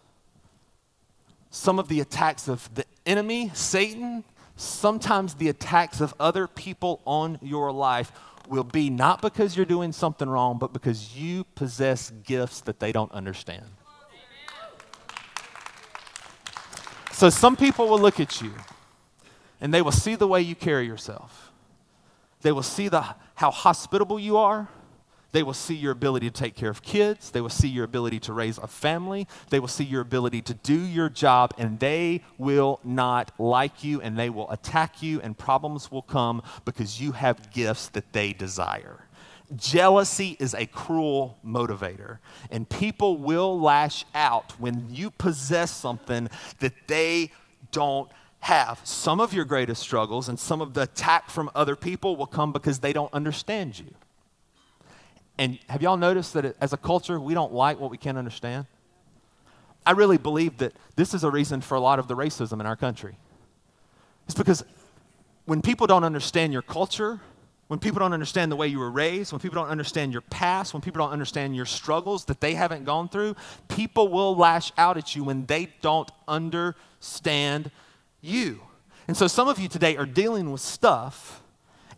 some 1.51 1.79
of 1.79 1.87
the 1.87 2.01
attacks 2.01 2.49
of 2.49 2.69
the 2.75 2.85
enemy, 3.07 3.53
Satan, 3.55 4.25
sometimes 4.57 5.35
the 5.35 5.49
attacks 5.49 6.01
of 6.01 6.13
other 6.19 6.49
people 6.49 7.03
on 7.05 7.39
your 7.41 7.71
life 7.71 8.11
will 8.49 8.65
be 8.65 8.91
not 8.91 9.23
because 9.23 9.57
you're 9.57 9.67
doing 9.67 9.93
something 9.93 10.29
wrong, 10.29 10.59
but 10.59 10.73
because 10.73 11.17
you 11.17 11.45
possess 11.55 12.11
gifts 12.25 12.63
that 12.63 12.81
they 12.81 12.91
don't 12.91 13.13
understand. 13.13 13.67
So 17.23 17.31
some 17.31 17.55
people 17.55 17.87
will 17.87 18.01
look 18.01 18.19
at 18.19 18.43
you 18.43 18.51
and 19.61 19.73
they 19.73 19.81
will 19.81 19.93
see 19.93 20.17
the 20.17 20.27
way 20.27 20.41
you 20.41 20.57
carry 20.57 20.87
yourself. 20.89 21.53
They 22.41 22.51
will 22.51 22.65
see 22.65 22.89
the, 22.89 23.15
how 23.37 23.53
hospitable 23.53 24.19
you 24.19 24.39
are. 24.39 24.67
They 25.31 25.45
will 25.45 25.55
see 25.55 25.77
your 25.77 25.93
ability 25.93 26.29
to 26.29 26.35
take 26.35 26.57
care 26.57 26.69
of 26.69 26.83
kids. 26.83 27.31
They 27.31 27.41
will 27.41 27.49
see 27.49 27.69
your 27.69 27.85
ability 27.85 28.19
to 28.27 28.33
raise 28.33 28.59
a 28.59 28.67
family. 28.67 29.29
They 29.51 29.61
will 29.61 29.69
see 29.69 29.85
your 29.85 30.01
ability 30.01 30.43
to 30.43 30.55
do 30.55 30.75
your 30.75 31.09
job, 31.09 31.55
and 31.59 31.79
they 31.79 32.25
will 32.39 32.81
not 32.83 33.31
like 33.39 33.85
you 33.85 34.01
and 34.01 34.19
they 34.19 34.29
will 34.29 34.51
attack 34.51 35.01
you, 35.01 35.21
and 35.21 35.39
problems 35.39 35.93
will 35.93 36.03
come 36.03 36.43
because 36.65 37.01
you 37.01 37.13
have 37.13 37.53
gifts 37.53 37.87
that 37.91 38.13
they 38.13 38.33
desire. 38.33 39.07
Jealousy 39.57 40.37
is 40.39 40.55
a 40.55 40.67
cruel 40.67 41.39
motivator, 41.45 42.19
and 42.51 42.69
people 42.69 43.17
will 43.19 43.61
lash 43.61 44.05
out 44.15 44.53
when 44.59 44.87
you 44.89 45.11
possess 45.11 45.71
something 45.71 46.29
that 46.61 46.73
they 46.87 47.31
don't 47.71 48.11
have. 48.41 48.81
Some 48.85 49.21
of 49.21 49.33
your 49.33 49.45
greatest 49.45 49.83
struggles 49.83 50.29
and 50.29 50.39
some 50.39 50.61
of 50.61 50.75
the 50.75 50.83
attack 50.83 51.31
from 51.31 51.51
other 51.55 51.77
people 51.77 52.17
will 52.17 52.27
come 52.27 52.53
because 52.53 52.81
they 52.81 52.93
don't 52.93 53.13
understand 53.13 53.79
you. 53.79 53.95
And 55.39 55.59
have 55.69 55.83
y'all 55.83 55.97
noticed 55.97 56.35
that 56.35 56.57
as 56.61 56.73
a 56.73 56.77
culture, 56.77 57.19
we 57.21 57.35
don't 57.35 57.53
like 57.53 57.79
what 57.79 57.91
we 57.91 57.97
can't 57.97 58.19
understand? 58.19 58.67
I 59.85 59.93
really 59.93 60.19
believe 60.19 60.59
that 60.59 60.75
this 60.97 61.15
is 61.15 61.25
a 61.25 61.31
reason 61.31 61.61
for 61.61 61.75
a 61.75 61.81
lot 61.81 61.99
of 61.99 62.09
the 62.09 62.15
racism 62.15 62.61
in 62.61 62.67
our 62.67 62.77
country. 62.77 63.17
It's 64.27 64.35
because 64.35 64.65
when 65.45 65.63
people 65.63 65.87
don't 65.87 66.05
understand 66.05 66.53
your 66.53 66.63
culture, 66.63 67.21
when 67.73 67.79
people 67.79 68.01
don't 68.01 68.13
understand 68.13 68.53
the 68.53 68.57
way 68.57 68.67
you 68.67 68.79
were 68.79 68.91
raised, 68.91 69.33
when 69.33 69.41
people 69.41 69.55
don't 69.55 69.71
understand 69.71 70.13
your 70.13 70.21
past, 70.21 70.75
when 70.75 70.83
people 70.83 70.99
don't 70.99 71.11
understand 71.11 71.57
your 71.57 71.65
struggles 71.65 72.27
that 72.27 72.39
they 72.39 72.53
haven't 72.53 72.85
gone 72.85 73.09
through, 73.09 73.35
people 73.69 74.09
will 74.09 74.37
lash 74.37 74.71
out 74.77 74.99
at 74.99 75.17
you 75.17 75.25
when 75.25 75.47
they 75.47 75.73
don't 75.81 76.13
understand 76.29 77.71
you. 78.21 78.61
And 79.09 79.17
so 79.17 79.27
some 79.27 79.49
of 79.49 79.59
you 79.59 79.69
today 79.69 79.97
are 79.97 80.05
dealing 80.05 80.53
with 80.53 80.61
stuff 80.61 81.42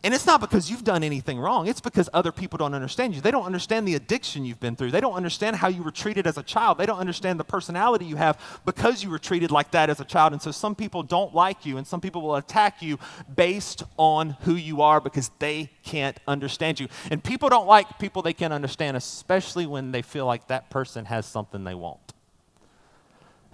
and 0.05 0.13
it's 0.13 0.27
not 0.27 0.39
because 0.39 0.71
you've 0.71 0.85
done 0.85 1.03
anything 1.03 1.39
wrong, 1.39 1.67
it's 1.67 1.81
because 1.81 2.11
other 2.13 2.31
people 2.31 2.59
don't 2.59 2.75
understand 2.75 3.15
you. 3.15 3.23
They 3.23 3.31
don't 3.31 3.47
understand 3.47 3.89
the 3.89 3.95
addiction 3.95 4.45
you've 4.45 4.61
been 4.61 4.77
through. 4.77 4.91
They 4.91 5.01
don't 5.01 5.15
understand 5.15 5.57
how 5.57 5.69
you 5.69 5.83
were 5.83 5.91
treated 5.91 6.27
as 6.27 6.37
a 6.37 6.43
child. 6.43 6.77
They 6.77 6.85
don't 6.85 6.99
understand 6.99 7.41
the 7.41 7.45
personality 7.45 8.05
you 8.05 8.17
have 8.17 8.39
because 8.67 9.03
you 9.03 9.09
were 9.09 9.19
treated 9.19 9.51
like 9.51 9.71
that 9.71 9.89
as 9.89 10.01
a 10.01 10.05
child. 10.05 10.35
And 10.35 10.43
so 10.43 10.51
some 10.51 10.75
people 10.75 11.03
don't 11.03 11.35
like 11.35 11.65
you, 11.65 11.79
and 11.79 11.87
some 11.87 12.03
people 12.03 12.21
will 12.21 12.37
attack 12.37 12.83
you 12.83 12.99
based 13.35 13.83
on 13.97 14.37
who 14.43 14.57
you 14.57 14.83
are 14.83 15.01
because 15.01 15.31
they 15.39 15.71
can't 15.85 16.21
understand 16.29 16.81
you. 16.81 16.89
And 17.11 17.25
people 17.25 17.49
don't 17.49 17.67
like 17.67 17.99
people 17.99 18.21
they 18.21 18.35
can't 18.35 18.53
understand, 18.53 18.99
especially 18.99 19.65
when 19.65 19.91
they 19.91 20.03
feel 20.03 20.27
like 20.27 20.49
that 20.49 20.69
person 20.69 21.07
has 21.07 21.25
something 21.25 21.65
they 21.65 21.75
want. 21.75 22.13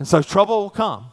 And 0.01 0.09
so 0.09 0.21
trouble 0.21 0.63
will 0.63 0.71
come 0.71 1.13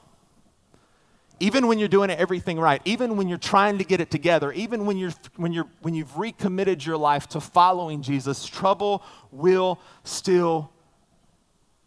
even 1.40 1.68
when 1.68 1.78
you're 1.78 1.88
doing 1.88 2.10
everything 2.10 2.60
right, 2.60 2.82
even 2.86 3.16
when 3.16 3.28
you're 3.28 3.38
trying 3.38 3.78
to 3.78 3.84
get 3.84 4.02
it 4.02 4.10
together, 4.10 4.52
even 4.54 4.86
when, 4.86 4.98
you're, 4.98 5.14
when, 5.36 5.54
you're, 5.54 5.68
when 5.82 5.94
you've 5.94 6.18
recommitted 6.18 6.84
your 6.86 6.98
life 6.98 7.28
to 7.30 7.40
following 7.40 8.02
Jesus, 8.02 8.46
trouble 8.46 9.04
will 9.32 9.80
still 10.04 10.72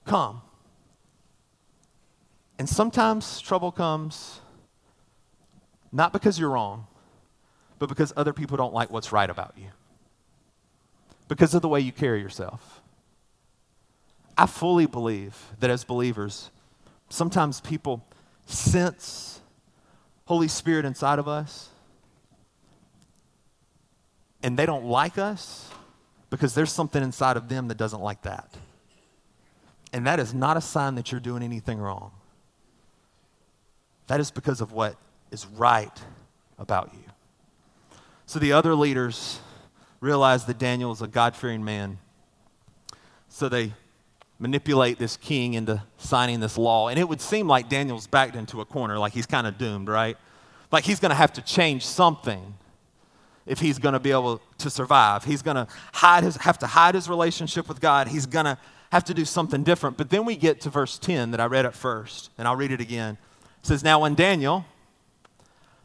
come. 0.04 0.42
And 2.58 2.68
sometimes 2.68 3.40
trouble 3.40 3.72
comes 3.72 4.40
not 5.92 6.12
because 6.12 6.38
you're 6.38 6.50
wrong, 6.50 6.86
but 7.80 7.88
because 7.88 8.12
other 8.16 8.32
people 8.32 8.56
don't 8.56 8.74
like 8.74 8.90
what's 8.90 9.10
right 9.10 9.28
about 9.28 9.54
you, 9.56 9.66
because 11.26 11.54
of 11.54 11.62
the 11.62 11.68
way 11.68 11.80
you 11.80 11.90
carry 11.90 12.20
yourself. 12.20 12.80
I 14.38 14.46
fully 14.46 14.86
believe 14.86 15.36
that 15.58 15.70
as 15.70 15.82
believers, 15.82 16.50
sometimes 17.08 17.60
people 17.60 18.06
sense 18.46 19.39
Holy 20.30 20.46
Spirit 20.46 20.84
inside 20.84 21.18
of 21.18 21.26
us. 21.26 21.70
and 24.42 24.58
they 24.58 24.66
don't 24.66 24.84
like 24.84 25.18
us 25.18 25.68
because 26.30 26.54
there's 26.54 26.72
something 26.72 27.02
inside 27.02 27.36
of 27.36 27.48
them 27.48 27.68
that 27.68 27.76
doesn't 27.76 28.00
like 28.00 28.22
that. 28.22 28.54
And 29.92 30.06
that 30.06 30.20
is 30.20 30.32
not 30.32 30.56
a 30.56 30.60
sign 30.60 30.94
that 30.94 31.10
you're 31.10 31.20
doing 31.20 31.42
anything 31.42 31.78
wrong. 31.78 32.12
That 34.06 34.20
is 34.20 34.30
because 34.30 34.60
of 34.60 34.72
what 34.72 34.96
is 35.30 35.46
right 35.46 35.92
about 36.58 36.90
you. 36.94 37.04
So 38.26 38.38
the 38.38 38.52
other 38.52 38.74
leaders 38.74 39.40
realize 40.00 40.44
that 40.46 40.58
Daniel 40.58 40.92
is 40.92 41.02
a 41.02 41.08
God 41.08 41.34
fearing 41.34 41.64
man. 41.64 41.98
So 43.28 43.48
they 43.48 43.72
manipulate 44.40 44.98
this 44.98 45.16
king 45.18 45.54
into 45.54 45.82
signing 45.98 46.40
this 46.40 46.58
law. 46.58 46.88
And 46.88 46.98
it 46.98 47.08
would 47.08 47.20
seem 47.20 47.46
like 47.46 47.68
Daniel's 47.68 48.06
backed 48.06 48.34
into 48.34 48.60
a 48.60 48.64
corner, 48.64 48.98
like 48.98 49.12
he's 49.12 49.26
kind 49.26 49.46
of 49.46 49.58
doomed, 49.58 49.88
right? 49.88 50.16
Like 50.72 50.84
he's 50.84 50.98
going 50.98 51.10
to 51.10 51.16
have 51.16 51.32
to 51.34 51.42
change 51.42 51.86
something 51.86 52.54
if 53.46 53.60
he's 53.60 53.78
going 53.78 53.92
to 53.92 54.00
be 54.00 54.10
able 54.10 54.40
to 54.58 54.70
survive. 54.70 55.24
He's 55.24 55.42
going 55.42 55.56
to 55.56 55.66
hide 55.92 56.24
his, 56.24 56.36
have 56.38 56.58
to 56.60 56.66
hide 56.66 56.94
his 56.94 57.08
relationship 57.08 57.68
with 57.68 57.80
God. 57.80 58.08
He's 58.08 58.26
going 58.26 58.46
to 58.46 58.58
have 58.90 59.04
to 59.04 59.14
do 59.14 59.24
something 59.24 59.62
different. 59.62 59.96
But 59.96 60.10
then 60.10 60.24
we 60.24 60.36
get 60.36 60.60
to 60.62 60.70
verse 60.70 60.98
10 60.98 61.32
that 61.32 61.40
I 61.40 61.46
read 61.46 61.66
at 61.66 61.74
first, 61.74 62.30
and 62.38 62.48
I'll 62.48 62.56
read 62.56 62.72
it 62.72 62.80
again. 62.80 63.18
It 63.60 63.66
says, 63.66 63.84
Now 63.84 64.00
when 64.00 64.14
Daniel 64.14 64.64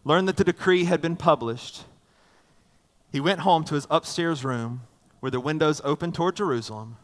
learned 0.04 0.28
that 0.28 0.38
the 0.38 0.44
decree 0.44 0.86
had 0.86 1.02
been 1.02 1.16
published, 1.16 1.84
he 3.12 3.20
went 3.20 3.42
home 3.42 3.64
to 3.66 3.76
his 3.76 3.86
upstairs 3.90 4.46
room 4.46 4.82
where 5.20 5.32
the 5.32 5.40
windows 5.40 5.82
opened 5.84 6.14
toward 6.14 6.36
Jerusalem. 6.36 6.98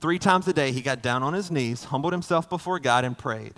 Three 0.00 0.18
times 0.18 0.46
a 0.46 0.52
day, 0.52 0.70
he 0.70 0.80
got 0.80 1.02
down 1.02 1.22
on 1.22 1.32
his 1.32 1.50
knees, 1.50 1.84
humbled 1.84 2.12
himself 2.12 2.48
before 2.48 2.78
God, 2.78 3.04
and 3.04 3.18
prayed, 3.18 3.54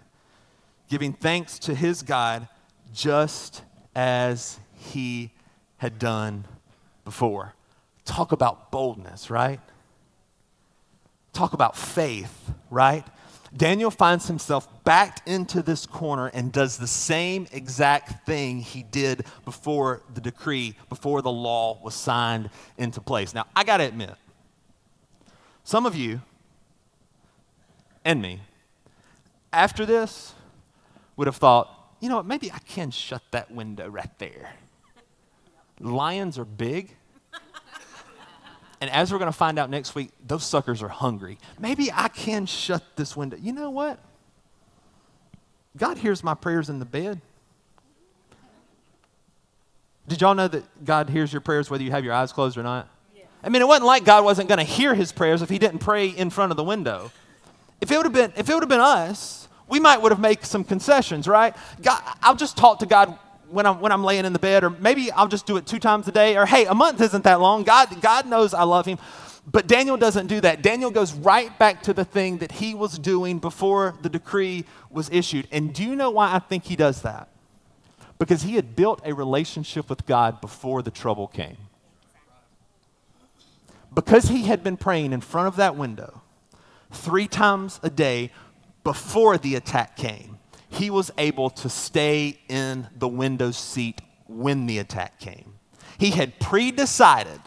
giving 0.89 1.13
thanks 1.13 1.59
to 1.61 1.75
his 1.75 2.03
God 2.03 2.49
just 2.95 3.63
as 3.95 4.59
he 4.75 5.31
had 5.77 5.99
done 5.99 6.47
before. 7.05 7.55
Talk 8.05 8.33
about 8.33 8.71
boldness, 8.71 9.29
right? 9.29 9.61
Talk 11.33 11.53
about 11.53 11.77
faith, 11.77 12.53
right? 12.71 13.05
Daniel 13.55 13.91
finds 13.91 14.27
himself 14.27 14.69
backed 14.85 15.29
into 15.29 15.61
this 15.61 15.85
corner 15.85 16.29
and 16.29 16.53
does 16.53 16.79
the 16.79 16.87
same 16.87 17.47
exact 17.53 18.25
thing 18.25 18.61
he 18.61 18.83
did 18.83 19.27
before 19.45 20.03
the 20.15 20.21
decree, 20.21 20.77
before 20.89 21.21
the 21.21 21.31
law 21.31 21.79
was 21.83 21.95
signed 21.95 22.49
into 22.79 23.01
place. 23.01 23.35
Now, 23.35 23.47
I 23.55 23.65
got 23.65 23.79
to 23.79 23.85
admit, 23.85 24.15
some 25.65 25.85
of 25.85 25.95
you 25.95 26.21
and 28.04 28.23
me, 28.23 28.40
after 29.52 29.85
this, 29.85 30.35
would 31.16 31.26
have 31.26 31.37
thought, 31.37 31.95
you 32.00 32.09
know 32.09 32.16
what, 32.16 32.26
maybe 32.26 32.50
I 32.50 32.59
can 32.59 32.90
shut 32.90 33.23
that 33.33 33.50
window 33.50 33.88
right 33.88 34.19
there. 34.19 34.54
Lions 35.78 36.38
are 36.38 36.45
big. 36.45 36.97
And 38.80 38.88
as 38.90 39.12
we're 39.12 39.19
going 39.19 39.30
to 39.30 39.37
find 39.37 39.59
out 39.59 39.69
next 39.69 39.95
week, 39.95 40.11
those 40.26 40.42
suckers 40.42 40.83
are 40.83 40.88
hungry. 40.88 41.38
Maybe 41.59 41.92
I 41.92 42.09
can 42.09 42.47
shut 42.47 42.83
this 42.97 43.14
window. 43.14 43.37
You 43.38 43.52
know 43.52 43.69
what? 43.69 43.99
God 45.76 45.99
hears 45.99 46.25
my 46.25 46.33
prayers 46.33 46.71
in 46.71 46.78
the 46.78 46.87
bed. 46.87 47.21
Did 50.09 50.23
y'all 50.23 50.35
know 50.35 50.49
that 50.49 50.85
God 50.85 51.11
hears 51.11 51.30
your 51.30 51.42
prayers 51.42 51.71
whether 51.71 51.85
you 51.85 51.90
have 51.90 52.04
your 52.04 52.14
eyes 52.14 52.33
closed 52.33 52.57
or 52.57 52.62
not? 52.62 52.88
Yeah. 53.14 53.25
I 53.45 53.50
mean, 53.50 53.61
it 53.61 53.69
wasn't 53.69 53.87
like 53.87 54.04
God 54.04 54.25
wasn't 54.25 54.49
going 54.49 54.59
to 54.59 54.64
hear 54.64 54.95
his 54.95 55.12
prayers 55.12 55.42
if 55.42 55.50
he 55.50 55.59
didn't 55.59 55.80
pray 55.80 56.09
in 56.09 56.30
front 56.30 56.50
of 56.50 56.57
the 56.57 56.64
window. 56.64 57.12
If 57.81 57.91
it 57.91 57.97
would 57.97 58.07
have 58.07 58.13
been, 58.13 58.33
if 58.37 58.49
it 58.49 58.55
would 58.55 58.63
have 58.63 58.69
been 58.69 58.81
us, 58.81 59.49
we 59.69 59.81
might 59.81 60.03
would 60.03 60.13
have 60.13 60.21
made 60.21 60.45
some 60.45 60.65
concessions, 60.65 61.27
right? 61.27 61.55
God, 61.81 62.03
I'll 62.23 62.37
just 62.37 62.57
talk 62.57 62.81
to 62.81 62.87
God 62.87 63.17
when 63.49 63.67
I'm, 63.67 63.81
when 63.81 63.93
I'm 63.93 64.05
laying 64.05 64.25
in 64.25 64.33
the 64.33 64.39
bed, 64.39 64.65
or 64.65 64.71
maybe 64.71 65.11
I'll 65.13 65.29
just 65.29 65.47
do 65.47 65.57
it 65.57 65.67
two 65.67 65.79
times 65.79 66.07
a 66.09 66.13
day, 66.13 66.37
or 66.37 66.47
hey, 66.47 66.67
a 66.67 66.75
month 66.75 67.01
isn't 67.01 67.25
that 67.25 67.41
long. 67.41 67.63
God, 67.63 68.01
God 68.01 68.27
knows 68.27 68.53
I 68.53 68.65
love 68.65 68.87
him. 68.87 68.99
But 69.47 69.67
Daniel 69.67 69.97
doesn't 69.97 70.27
do 70.27 70.41
that. 70.43 70.63
Daniel 70.63 70.91
goes 70.91 71.13
right 71.13 71.57
back 71.59 71.83
to 71.85 71.95
the 71.95 72.05
thing 72.05 72.39
that 72.39 72.53
he 72.53 72.75
was 72.75 72.99
doing 72.99 73.39
before 73.39 73.97
the 74.03 74.09
decree 74.09 74.65
was 74.91 75.09
issued. 75.11 75.49
And 75.51 75.73
do 75.73 75.83
you 75.83 75.97
know 75.97 76.11
why 76.11 76.35
I 76.35 76.39
think 76.39 76.65
he 76.65 76.77
does 76.77 77.03
that? 77.03 77.29
Because 78.19 78.43
he 78.43 78.57
had 78.57 78.77
built 78.77 79.01
a 79.05 79.15
relationship 79.15 79.89
with 79.89 80.07
God 80.07 80.41
before 80.41 80.83
the 80.83 80.91
trouble 80.91 81.27
came. 81.27 81.57
Because 83.93 84.29
he 84.29 84.43
had 84.43 84.63
been 84.63 84.77
praying 84.77 85.13
in 85.13 85.21
front 85.21 85.49
of 85.49 85.57
that 85.57 85.75
window 85.75 86.20
three 86.91 87.29
times 87.29 87.81
a 87.83 87.91
day 87.91 88.31
before 88.83 89.39
the 89.39 89.55
attack 89.55 89.97
came 89.97 90.41
he 90.71 90.89
was 90.89 91.11
able 91.19 91.51
to 91.51 91.69
stay 91.69 92.39
in 92.49 92.87
the 92.97 93.09
window 93.09 93.51
seat 93.51 94.01
when 94.29 94.67
the 94.67 94.79
attack 94.79 95.19
came. 95.19 95.55
He 95.99 96.11
had 96.11 96.39
pre 96.39 96.71
decided 96.71 97.41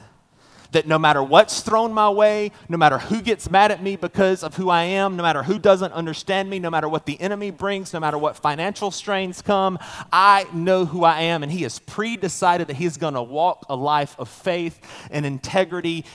that 0.73 0.87
no 0.87 0.99
matter 0.99 1.23
what's 1.23 1.61
thrown 1.61 1.93
my 1.93 2.09
way, 2.09 2.51
no 2.67 2.77
matter 2.77 2.97
who 2.97 3.21
gets 3.21 3.49
mad 3.49 3.71
at 3.71 3.81
me 3.81 3.95
because 3.95 4.43
of 4.43 4.55
who 4.55 4.69
I 4.69 4.83
am, 4.83 5.15
no 5.15 5.23
matter 5.23 5.43
who 5.43 5.57
doesn't 5.57 5.93
understand 5.93 6.49
me, 6.49 6.59
no 6.59 6.69
matter 6.69 6.89
what 6.89 7.05
the 7.05 7.19
enemy 7.21 7.51
brings, 7.51 7.93
no 7.93 7.99
matter 7.99 8.17
what 8.17 8.35
financial 8.35 8.91
strains 8.91 9.41
come, 9.41 9.79
I 10.11 10.47
know 10.51 10.85
who 10.85 11.03
I 11.03 11.21
am. 11.21 11.43
And 11.43 11.51
he 11.51 11.61
has 11.63 11.79
pre 11.79 12.17
decided 12.17 12.67
that 12.67 12.75
he's 12.75 12.97
going 12.97 13.13
to 13.13 13.21
walk 13.23 13.65
a 13.69 13.75
life 13.75 14.15
of 14.19 14.27
faith 14.27 14.79
and 15.11 15.25
integrity 15.25 16.05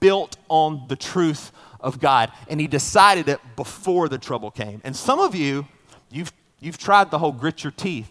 built 0.00 0.36
on 0.48 0.86
the 0.88 0.96
truth 0.96 1.52
of 1.78 2.00
God. 2.00 2.32
And 2.48 2.60
he 2.60 2.66
decided 2.66 3.28
it 3.28 3.40
before 3.56 4.08
the 4.08 4.18
trouble 4.18 4.50
came. 4.50 4.80
And 4.84 4.96
some 4.96 5.20
of 5.20 5.34
you, 5.34 5.66
You've, 6.10 6.32
you've 6.58 6.78
tried 6.78 7.10
the 7.10 7.18
whole 7.18 7.32
grit 7.32 7.62
your 7.62 7.70
teeth. 7.70 8.10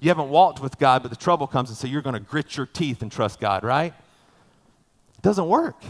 You 0.00 0.10
haven't 0.10 0.28
walked 0.28 0.60
with 0.60 0.78
God, 0.78 1.02
but 1.02 1.10
the 1.10 1.16
trouble 1.16 1.46
comes 1.46 1.70
and 1.70 1.78
so 1.78 1.86
you're 1.86 2.02
going 2.02 2.14
to 2.14 2.20
grit 2.20 2.56
your 2.56 2.66
teeth 2.66 3.00
and 3.00 3.10
trust 3.10 3.40
God, 3.40 3.64
right? 3.64 3.94
It 5.16 5.22
doesn't 5.22 5.46
work. 5.46 5.82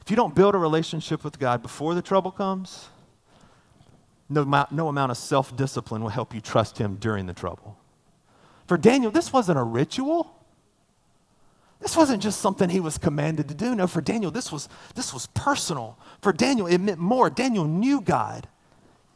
If 0.00 0.10
you 0.10 0.16
don't 0.16 0.34
build 0.34 0.54
a 0.54 0.58
relationship 0.58 1.24
with 1.24 1.38
God 1.38 1.62
before 1.62 1.94
the 1.94 2.02
trouble 2.02 2.30
comes, 2.30 2.88
no, 4.28 4.44
no 4.70 4.88
amount 4.88 5.10
of 5.10 5.16
self 5.16 5.56
discipline 5.56 6.02
will 6.02 6.10
help 6.10 6.34
you 6.34 6.40
trust 6.40 6.78
Him 6.78 6.96
during 6.96 7.26
the 7.26 7.34
trouble. 7.34 7.76
For 8.66 8.76
Daniel, 8.76 9.10
this 9.10 9.32
wasn't 9.32 9.58
a 9.58 9.62
ritual. 9.62 10.36
This 11.80 11.96
wasn't 11.96 12.22
just 12.22 12.40
something 12.40 12.68
he 12.68 12.80
was 12.80 12.98
commanded 12.98 13.48
to 13.48 13.54
do. 13.54 13.74
No, 13.74 13.86
for 13.86 14.00
Daniel, 14.02 14.30
this 14.30 14.52
was, 14.52 14.68
this 14.94 15.14
was 15.14 15.26
personal. 15.28 15.98
For 16.20 16.32
Daniel, 16.32 16.66
it 16.66 16.78
meant 16.78 16.98
more. 16.98 17.30
Daniel 17.30 17.64
knew 17.64 18.00
God. 18.00 18.46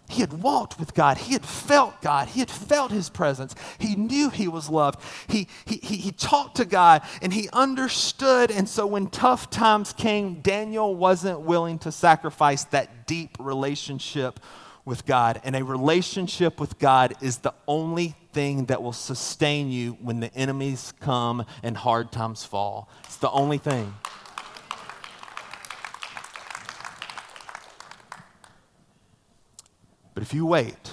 He 0.08 0.20
had 0.20 0.42
walked 0.42 0.78
with 0.78 0.92
God. 0.92 1.16
He 1.16 1.32
had 1.32 1.44
felt 1.44 2.00
God. 2.02 2.28
He 2.28 2.40
had 2.40 2.50
felt 2.50 2.90
his 2.90 3.08
presence. 3.08 3.54
He 3.78 3.96
knew 3.96 4.28
he 4.28 4.48
was 4.48 4.68
loved. 4.68 5.00
He, 5.28 5.48
he, 5.64 5.76
he, 5.76 5.96
he 5.96 6.12
talked 6.12 6.56
to 6.56 6.66
God 6.66 7.02
and 7.22 7.32
he 7.32 7.48
understood. 7.52 8.50
And 8.50 8.68
so 8.68 8.86
when 8.86 9.08
tough 9.08 9.48
times 9.48 9.94
came, 9.94 10.40
Daniel 10.40 10.94
wasn't 10.94 11.40
willing 11.40 11.78
to 11.80 11.92
sacrifice 11.92 12.64
that 12.64 13.06
deep 13.06 13.36
relationship 13.38 14.40
with 14.84 15.06
God. 15.06 15.40
And 15.44 15.56
a 15.56 15.64
relationship 15.64 16.60
with 16.60 16.78
God 16.78 17.14
is 17.20 17.38
the 17.38 17.54
only 17.66 18.14
thing 18.32 18.66
that 18.66 18.82
will 18.82 18.92
sustain 18.92 19.70
you 19.70 19.92
when 20.00 20.20
the 20.20 20.34
enemies 20.34 20.92
come 21.00 21.46
and 21.62 21.76
hard 21.76 22.12
times 22.12 22.44
fall. 22.44 22.88
It's 23.04 23.16
the 23.16 23.30
only 23.30 23.58
thing. 23.58 23.94
But 30.14 30.22
if 30.22 30.32
you 30.32 30.46
wait 30.46 30.92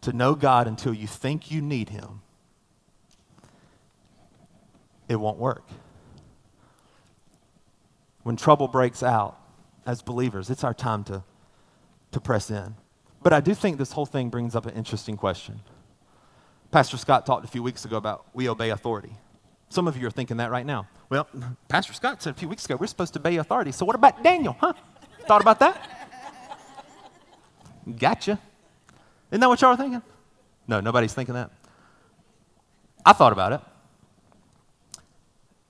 to 0.00 0.12
know 0.12 0.34
God 0.34 0.66
until 0.66 0.92
you 0.92 1.06
think 1.06 1.50
you 1.50 1.60
need 1.60 1.90
Him, 1.90 2.22
it 5.08 5.16
won't 5.16 5.38
work. 5.38 5.68
When 8.22 8.36
trouble 8.36 8.68
breaks 8.68 9.02
out 9.02 9.38
as 9.86 10.02
believers, 10.02 10.50
it's 10.50 10.64
our 10.64 10.74
time 10.74 11.04
to, 11.04 11.22
to 12.12 12.20
press 12.20 12.50
in. 12.50 12.74
But 13.22 13.32
I 13.32 13.40
do 13.40 13.54
think 13.54 13.78
this 13.78 13.92
whole 13.92 14.06
thing 14.06 14.30
brings 14.30 14.54
up 14.54 14.66
an 14.66 14.74
interesting 14.74 15.16
question. 15.16 15.60
Pastor 16.70 16.96
Scott 16.96 17.26
talked 17.26 17.44
a 17.44 17.48
few 17.48 17.62
weeks 17.62 17.84
ago 17.84 17.96
about 17.96 18.26
we 18.34 18.48
obey 18.48 18.70
authority. 18.70 19.12
Some 19.70 19.88
of 19.88 19.96
you 19.96 20.06
are 20.06 20.10
thinking 20.10 20.38
that 20.38 20.50
right 20.50 20.66
now. 20.66 20.86
Well, 21.10 21.26
Pastor 21.68 21.92
Scott 21.92 22.22
said 22.22 22.34
a 22.34 22.38
few 22.38 22.48
weeks 22.48 22.64
ago 22.64 22.76
we're 22.76 22.86
supposed 22.86 23.12
to 23.14 23.18
obey 23.18 23.36
authority. 23.36 23.72
So 23.72 23.84
what 23.84 23.96
about 23.96 24.22
Daniel, 24.22 24.56
huh? 24.58 24.74
Thought 25.26 25.40
about 25.40 25.58
that? 25.60 26.08
Gotcha. 27.98 28.38
Isn't 29.30 29.40
that 29.40 29.48
what 29.48 29.60
y'all 29.60 29.70
are 29.70 29.76
thinking? 29.76 30.02
No, 30.66 30.80
nobody's 30.80 31.14
thinking 31.14 31.34
that. 31.34 31.50
I 33.04 33.12
thought 33.12 33.32
about 33.32 33.52
it. 33.52 33.60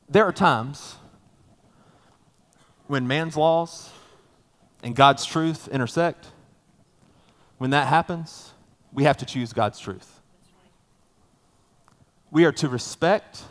There 0.08 0.24
are 0.24 0.32
times 0.32 0.96
when 2.86 3.06
man's 3.06 3.36
laws 3.36 3.90
and 4.82 4.94
God's 4.94 5.24
truth 5.24 5.68
intersect. 5.68 6.26
When 7.58 7.70
that 7.70 7.88
happens, 7.88 8.52
we 8.92 9.04
have 9.04 9.16
to 9.18 9.26
choose 9.26 9.52
God's 9.52 9.78
truth. 9.78 10.20
We 12.30 12.44
are 12.44 12.52
to 12.52 12.68
respect, 12.68 13.42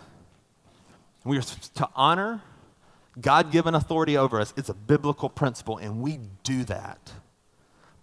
we 1.24 1.38
are 1.38 1.42
to 1.42 1.90
honor 1.96 2.42
God 3.20 3.52
given 3.52 3.74
authority 3.74 4.16
over 4.16 4.40
us. 4.40 4.54
It's 4.56 4.70
a 4.70 4.76
biblical 4.76 5.30
principle, 5.30 5.78
and 5.78 6.02
we 6.02 6.20
do 6.44 6.64
that. 6.66 7.14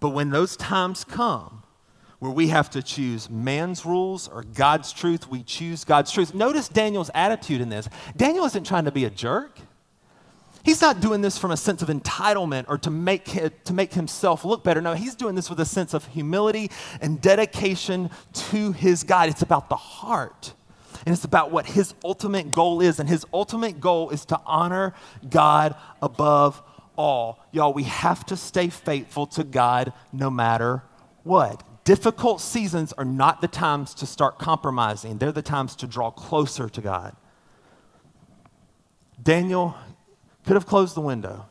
But 0.00 0.10
when 0.10 0.30
those 0.30 0.56
times 0.56 1.04
come, 1.04 1.62
where 2.24 2.32
we 2.32 2.48
have 2.48 2.70
to 2.70 2.82
choose 2.82 3.28
man's 3.28 3.84
rules 3.84 4.28
or 4.28 4.42
God's 4.42 4.94
truth. 4.94 5.28
We 5.28 5.42
choose 5.42 5.84
God's 5.84 6.10
truth. 6.10 6.32
Notice 6.32 6.68
Daniel's 6.68 7.10
attitude 7.14 7.60
in 7.60 7.68
this. 7.68 7.86
Daniel 8.16 8.46
isn't 8.46 8.64
trying 8.64 8.86
to 8.86 8.90
be 8.90 9.04
a 9.04 9.10
jerk. 9.10 9.58
He's 10.64 10.80
not 10.80 11.00
doing 11.00 11.20
this 11.20 11.36
from 11.36 11.50
a 11.50 11.58
sense 11.58 11.82
of 11.82 11.88
entitlement 11.88 12.64
or 12.68 12.78
to 12.78 12.90
make, 12.90 13.24
to 13.26 13.72
make 13.72 13.92
himself 13.92 14.46
look 14.46 14.64
better. 14.64 14.80
No, 14.80 14.94
he's 14.94 15.14
doing 15.14 15.34
this 15.34 15.50
with 15.50 15.60
a 15.60 15.66
sense 15.66 15.92
of 15.92 16.06
humility 16.06 16.70
and 17.02 17.20
dedication 17.20 18.10
to 18.32 18.72
his 18.72 19.04
God. 19.04 19.28
It's 19.28 19.42
about 19.42 19.68
the 19.68 19.76
heart. 19.76 20.54
And 21.04 21.12
it's 21.12 21.24
about 21.24 21.50
what 21.50 21.66
his 21.66 21.92
ultimate 22.02 22.50
goal 22.50 22.80
is. 22.80 22.98
And 22.98 23.10
his 23.10 23.26
ultimate 23.30 23.78
goal 23.78 24.08
is 24.08 24.24
to 24.26 24.40
honor 24.46 24.94
God 25.28 25.76
above 26.00 26.62
all. 26.96 27.44
Y'all, 27.52 27.74
we 27.74 27.82
have 27.82 28.24
to 28.26 28.36
stay 28.36 28.68
faithful 28.68 29.26
to 29.26 29.44
God 29.44 29.92
no 30.14 30.30
matter 30.30 30.82
what. 31.24 31.62
Difficult 31.84 32.40
seasons 32.40 32.94
are 32.94 33.04
not 33.04 33.42
the 33.42 33.48
times 33.48 33.92
to 33.96 34.06
start 34.06 34.38
compromising, 34.38 35.18
they're 35.18 35.30
the 35.30 35.42
times 35.42 35.76
to 35.76 35.86
draw 35.86 36.10
closer 36.10 36.70
to 36.70 36.80
God. 36.80 37.14
Daniel 39.22 39.76
could 40.44 40.54
have 40.54 40.66
closed 40.66 40.94
the 40.94 41.00
window. 41.00 41.46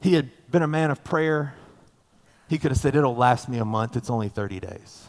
He 0.00 0.14
had 0.14 0.30
been 0.50 0.62
a 0.62 0.68
man 0.68 0.90
of 0.90 1.02
prayer. 1.04 1.54
He 2.48 2.58
could 2.58 2.70
have 2.70 2.78
said, 2.78 2.94
It'll 2.94 3.16
last 3.16 3.48
me 3.48 3.58
a 3.58 3.64
month, 3.64 3.96
it's 3.96 4.10
only 4.10 4.28
30 4.28 4.60
days. 4.60 5.08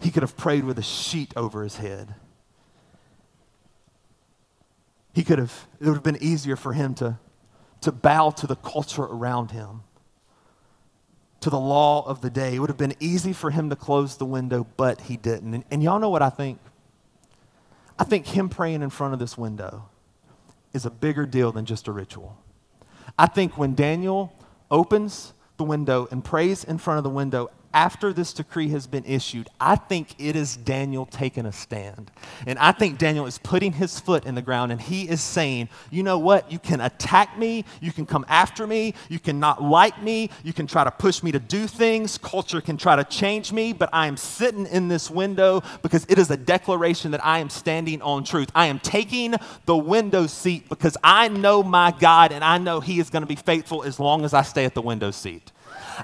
He 0.00 0.10
could 0.10 0.22
have 0.22 0.36
prayed 0.36 0.64
with 0.64 0.78
a 0.78 0.82
sheet 0.82 1.32
over 1.36 1.62
his 1.62 1.76
head. 1.76 2.14
He 5.14 5.22
could 5.22 5.38
have, 5.38 5.66
it 5.80 5.86
would 5.86 5.94
have 5.94 6.02
been 6.02 6.22
easier 6.22 6.56
for 6.56 6.72
him 6.72 6.94
to, 6.94 7.18
to 7.82 7.92
bow 7.92 8.30
to 8.30 8.46
the 8.46 8.56
culture 8.56 9.02
around 9.02 9.50
him, 9.50 9.82
to 11.40 11.50
the 11.50 11.60
law 11.60 12.04
of 12.06 12.20
the 12.20 12.30
day. 12.30 12.56
It 12.56 12.58
would 12.58 12.70
have 12.70 12.78
been 12.78 12.96
easy 12.98 13.32
for 13.32 13.50
him 13.50 13.70
to 13.70 13.76
close 13.76 14.16
the 14.16 14.24
window, 14.24 14.66
but 14.76 15.02
he 15.02 15.16
didn't. 15.16 15.54
And, 15.54 15.64
and 15.70 15.82
y'all 15.82 16.00
know 16.00 16.10
what 16.10 16.22
I 16.22 16.30
think? 16.30 16.58
I 17.98 18.04
think 18.04 18.26
him 18.26 18.48
praying 18.48 18.82
in 18.82 18.90
front 18.90 19.12
of 19.12 19.20
this 19.20 19.38
window 19.38 19.88
is 20.72 20.86
a 20.86 20.90
bigger 20.90 21.26
deal 21.26 21.52
than 21.52 21.64
just 21.64 21.88
a 21.88 21.92
ritual. 21.92 22.38
I 23.18 23.26
think 23.26 23.58
when 23.58 23.74
Daniel 23.74 24.32
opens 24.70 25.34
the 25.56 25.64
window 25.64 26.08
and 26.10 26.24
prays 26.24 26.64
in 26.64 26.78
front 26.78 26.98
of 26.98 27.04
the 27.04 27.10
window 27.10 27.50
after 27.74 28.12
this 28.12 28.32
decree 28.32 28.68
has 28.68 28.86
been 28.86 29.04
issued, 29.04 29.48
I 29.60 29.76
think 29.76 30.14
it 30.18 30.36
is 30.36 30.56
Daniel 30.56 31.06
taking 31.06 31.46
a 31.46 31.52
stand. 31.52 32.10
And 32.46 32.58
I 32.58 32.72
think 32.72 32.98
Daniel 32.98 33.26
is 33.26 33.38
putting 33.38 33.72
his 33.72 33.98
foot 34.00 34.26
in 34.26 34.34
the 34.34 34.42
ground 34.42 34.72
and 34.72 34.80
he 34.80 35.08
is 35.08 35.20
saying, 35.20 35.68
you 35.90 36.02
know 36.02 36.18
what? 36.18 36.50
You 36.50 36.58
can 36.58 36.80
attack 36.80 37.38
me, 37.38 37.64
you 37.80 37.92
can 37.92 38.06
come 38.06 38.24
after 38.28 38.66
me, 38.66 38.94
you 39.08 39.18
can 39.18 39.40
not 39.40 39.62
like 39.62 40.02
me, 40.02 40.30
you 40.42 40.52
can 40.52 40.66
try 40.66 40.84
to 40.84 40.90
push 40.90 41.22
me 41.22 41.32
to 41.32 41.38
do 41.38 41.66
things, 41.66 42.18
culture 42.18 42.60
can 42.60 42.76
try 42.76 42.96
to 42.96 43.04
change 43.04 43.52
me, 43.52 43.72
but 43.72 43.88
I 43.92 44.06
am 44.06 44.16
sitting 44.16 44.66
in 44.66 44.88
this 44.88 45.10
window 45.10 45.62
because 45.82 46.04
it 46.08 46.18
is 46.18 46.30
a 46.30 46.36
declaration 46.36 47.10
that 47.12 47.24
I 47.24 47.38
am 47.38 47.50
standing 47.50 48.02
on 48.02 48.24
truth. 48.24 48.50
I 48.54 48.66
am 48.66 48.78
taking 48.80 49.34
the 49.66 49.76
window 49.76 50.26
seat 50.26 50.68
because 50.68 50.96
I 51.04 51.28
know 51.28 51.62
my 51.62 51.92
God 51.92 52.32
and 52.32 52.42
I 52.42 52.58
know 52.58 52.80
he 52.80 52.98
is 52.98 53.10
going 53.10 53.22
to 53.22 53.26
be 53.26 53.36
faithful 53.36 53.82
as 53.84 54.00
long 54.00 54.24
as 54.24 54.34
I 54.34 54.42
stay 54.42 54.64
at 54.64 54.74
the 54.74 54.82
window 54.82 55.10
seat. 55.10 55.51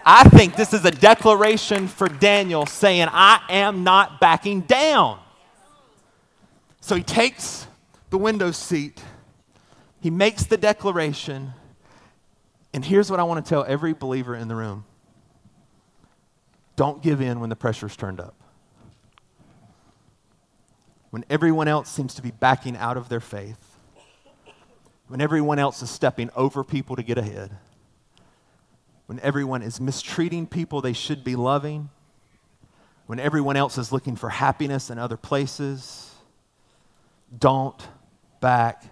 I 0.05 0.29
think 0.29 0.57
this 0.57 0.73
is 0.73 0.85
a 0.85 0.91
declaration 0.91 1.89
for 1.89 2.09
Daniel 2.09 2.67
saying, 2.67 3.09
I 3.11 3.41
am 3.49 3.85
not 3.85 4.21
backing 4.21 4.63
down. 4.63 5.21
So 6.81 6.95
he 6.95 7.03
takes 7.03 7.67
the 8.11 8.19
window 8.19 8.51
seat, 8.51 9.03
he 10.01 10.11
makes 10.11 10.45
the 10.45 10.57
declaration, 10.57 11.53
and 12.73 12.85
here's 12.85 13.11
what 13.11 13.21
I 13.21 13.25
want 13.25 13.45
to 13.45 13.49
tell 13.49 13.65
every 13.67 13.93
believer 13.93 14.35
in 14.35 14.49
the 14.49 14.55
room 14.55 14.85
don't 16.77 17.03
give 17.03 17.21
in 17.21 17.41
when 17.41 17.51
the 17.51 17.57
pressure's 17.57 17.97
turned 17.97 18.21
up. 18.21 18.35
When 21.11 21.25
everyone 21.29 21.67
else 21.67 21.91
seems 21.91 22.15
to 22.15 22.23
be 22.23 22.31
backing 22.31 22.77
out 22.77 22.97
of 22.97 23.09
their 23.09 23.21
faith, 23.21 23.77
when 25.09 25.21
everyone 25.21 25.59
else 25.59 25.83
is 25.83 25.91
stepping 25.91 26.31
over 26.37 26.63
people 26.63 26.95
to 26.97 27.03
get 27.03 27.19
ahead 27.19 27.51
when 29.09 29.19
everyone 29.21 29.63
is 29.63 29.81
mistreating 29.81 30.47
people 30.47 30.83
they 30.83 30.93
should 30.93 31.25
be 31.25 31.35
loving, 31.35 31.89
when 33.07 33.19
everyone 33.19 33.57
else 33.57 33.79
is 33.79 33.91
looking 33.91 34.17
for 34.17 34.29
happiness 34.29 34.91
in 34.91 34.99
other 34.99 35.17
places, 35.17 36.15
don't 37.37 37.89
back 38.41 38.85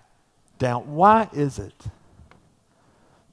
down. 0.58 0.94
Why 0.94 1.28
is 1.34 1.58
it 1.58 1.74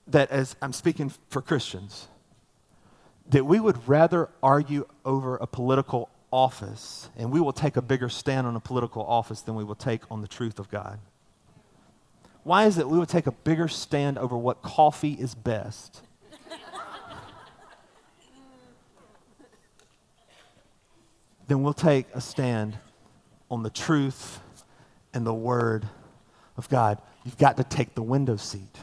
that, 0.07 0.29
as 0.29 0.57
I'm 0.61 0.73
speaking 0.73 1.09
for 1.29 1.41
Christians, 1.41 2.09
that 3.29 3.45
we 3.45 3.61
would 3.61 3.87
rather 3.87 4.27
argue 4.43 4.85
over 5.05 5.37
a 5.37 5.47
political 5.47 6.09
office 6.31 7.09
and 7.15 7.31
we 7.31 7.39
will 7.39 7.53
take 7.53 7.77
a 7.77 7.81
bigger 7.81 8.09
stand 8.09 8.45
on 8.45 8.57
a 8.57 8.59
political 8.59 9.05
office 9.05 9.39
than 9.39 9.55
we 9.55 9.63
will 9.63 9.73
take 9.73 10.01
on 10.11 10.19
the 10.19 10.27
truth 10.27 10.59
of 10.59 10.69
God? 10.69 10.99
Why 12.43 12.65
is 12.65 12.77
it 12.77 12.89
we 12.89 12.99
would 12.99 13.07
take 13.07 13.25
a 13.25 13.31
bigger 13.31 13.69
stand 13.69 14.17
over 14.17 14.35
what 14.35 14.61
coffee 14.61 15.13
is 15.13 15.33
best 15.33 16.01
then 21.47 21.63
we'll 21.63 21.73
take 21.73 22.07
a 22.13 22.21
stand 22.21 22.77
on 23.49 23.63
the 23.63 23.69
truth 23.69 24.39
and 25.13 25.25
the 25.25 25.33
word 25.33 25.87
of 26.57 26.69
God. 26.69 26.99
You've 27.23 27.37
got 27.37 27.57
to 27.57 27.63
take 27.63 27.95
the 27.95 28.03
window 28.03 28.35
seat. 28.35 28.77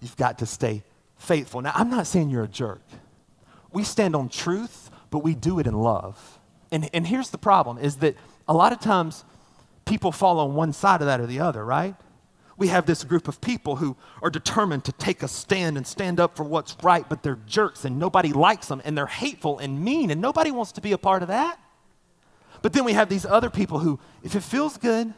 You've 0.00 0.16
got 0.16 0.38
to 0.38 0.46
stay 0.46 0.82
faithful. 1.18 1.60
Now, 1.60 1.72
I'm 1.74 1.90
not 1.90 2.06
saying 2.06 2.30
you're 2.30 2.44
a 2.44 2.48
jerk. 2.48 2.82
We 3.72 3.84
stand 3.84 4.14
on 4.16 4.28
truth, 4.28 4.90
but 5.10 5.18
we 5.20 5.34
do 5.34 5.58
it 5.58 5.66
in 5.66 5.74
love. 5.74 6.38
And, 6.70 6.88
and 6.92 7.06
here's 7.06 7.30
the 7.30 7.38
problem 7.38 7.78
is 7.78 7.96
that 7.96 8.16
a 8.48 8.54
lot 8.54 8.72
of 8.72 8.80
times 8.80 9.24
people 9.84 10.12
fall 10.12 10.38
on 10.40 10.54
one 10.54 10.72
side 10.72 11.00
of 11.00 11.06
that 11.06 11.20
or 11.20 11.26
the 11.26 11.40
other, 11.40 11.64
right? 11.64 11.94
We 12.56 12.68
have 12.68 12.86
this 12.86 13.04
group 13.04 13.28
of 13.28 13.40
people 13.40 13.76
who 13.76 13.96
are 14.22 14.30
determined 14.30 14.84
to 14.84 14.92
take 14.92 15.22
a 15.22 15.28
stand 15.28 15.76
and 15.76 15.86
stand 15.86 16.18
up 16.18 16.36
for 16.36 16.44
what's 16.44 16.76
right, 16.82 17.06
but 17.08 17.22
they're 17.22 17.38
jerks 17.46 17.84
and 17.84 17.98
nobody 17.98 18.32
likes 18.32 18.68
them 18.68 18.80
and 18.84 18.96
they're 18.96 19.06
hateful 19.06 19.58
and 19.58 19.84
mean 19.84 20.10
and 20.10 20.20
nobody 20.20 20.50
wants 20.50 20.72
to 20.72 20.80
be 20.80 20.92
a 20.92 20.98
part 20.98 21.22
of 21.22 21.28
that. 21.28 21.58
But 22.62 22.72
then 22.72 22.84
we 22.84 22.92
have 22.92 23.08
these 23.08 23.26
other 23.26 23.50
people 23.50 23.78
who, 23.78 23.98
if 24.22 24.34
it 24.34 24.42
feels 24.42 24.76
good, 24.76 25.12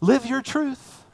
live 0.00 0.26
your 0.26 0.42
truth. 0.42 1.04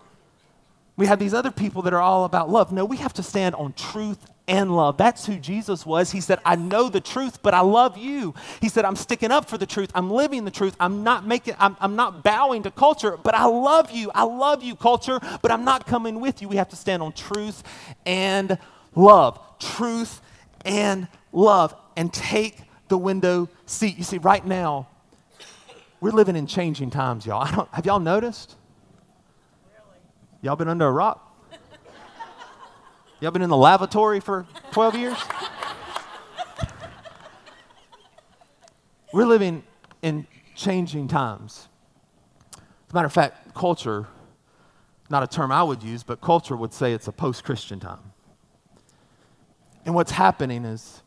We 0.97 1.07
have 1.07 1.19
these 1.19 1.35
other 1.35 1.51
people 1.51 1.83
that 1.83 1.93
are 1.93 2.01
all 2.01 2.25
about 2.25 2.51
love. 2.51 2.73
No, 2.73 2.85
we 2.85 2.99
have 2.99 3.13
to 3.15 3.23
stand 3.23 3.55
on 3.57 3.73
truth 3.73 4.19
and 4.47 4.77
love. 4.77 4.97
That's 4.97 5.27
who 5.27 5.37
Jesus 5.37 5.87
was. 5.87 6.13
He 6.13 6.21
said, 6.21 6.39
I 6.45 6.57
know 6.57 6.89
the 6.89 7.01
truth, 7.01 7.43
but 7.43 7.55
I 7.55 7.61
love 7.61 7.97
you. 7.97 8.35
He 8.61 8.69
said, 8.69 8.85
I'm 8.85 8.95
sticking 8.97 9.31
up 9.31 9.49
for 9.49 9.59
the 9.59 9.67
truth. 9.67 9.91
I'm 9.95 10.11
living 10.11 10.45
the 10.45 10.51
truth. 10.51 10.77
I'm 10.79 11.03
not 11.03 11.27
making, 11.27 11.55
I'm, 11.59 11.77
I'm 11.81 11.97
not 11.97 12.23
bowing 12.23 12.63
to 12.65 12.71
culture, 12.71 13.17
but 13.17 13.35
I 13.35 13.47
love 13.47 13.91
you. 13.91 14.11
I 14.15 14.25
love 14.25 14.63
you, 14.63 14.77
culture, 14.77 15.19
but 15.43 15.51
I'm 15.51 15.65
not 15.65 15.87
coming 15.87 16.21
with 16.21 16.43
you. 16.43 16.49
We 16.49 16.57
have 16.57 16.69
to 16.69 16.77
stand 16.77 17.03
on 17.03 17.13
truth 17.13 17.63
and 18.05 18.59
love. 18.95 19.41
Truth 19.59 20.21
and 20.65 21.09
love. 21.33 21.75
And 21.97 22.13
take 22.13 22.59
the 22.89 22.99
window 22.99 23.49
seat. 23.67 23.97
You 23.97 24.05
see, 24.05 24.19
right 24.19 24.45
now, 24.45 24.89
we're 26.05 26.11
living 26.11 26.37
in 26.37 26.47
changing 26.47 26.91
times, 26.91 27.25
y'all. 27.25 27.67
Have 27.73 27.87
y'all 27.87 27.99
noticed? 27.99 28.57
Y'all 30.43 30.55
been 30.55 30.69
under 30.69 30.87
a 30.87 30.93
rock? 30.93 31.35
y'all 33.21 33.31
been 33.31 33.41
in 33.41 33.49
the 33.49 33.57
lavatory 33.57 34.21
for 34.21 34.47
12 34.73 34.97
years? 34.97 35.17
We're 39.15 39.25
living 39.25 39.63
in 40.03 40.27
changing 40.55 41.09
times. 41.09 41.71
As 42.53 42.61
a 42.91 42.95
matter 42.95 43.07
of 43.07 43.13
fact, 43.15 43.55
culture, 43.55 44.07
not 45.09 45.23
a 45.23 45.27
term 45.27 45.51
I 45.51 45.63
would 45.63 45.83
use, 45.83 46.03
but 46.03 46.21
culture 46.21 46.55
would 46.55 46.75
say 46.75 46.93
it's 46.93 47.09
a 47.09 47.13
post 47.13 47.45
Christian 47.45 47.81
time. 47.81 48.13
And 49.87 49.95
what's 49.95 50.11
happening 50.11 50.67
is, 50.67 51.03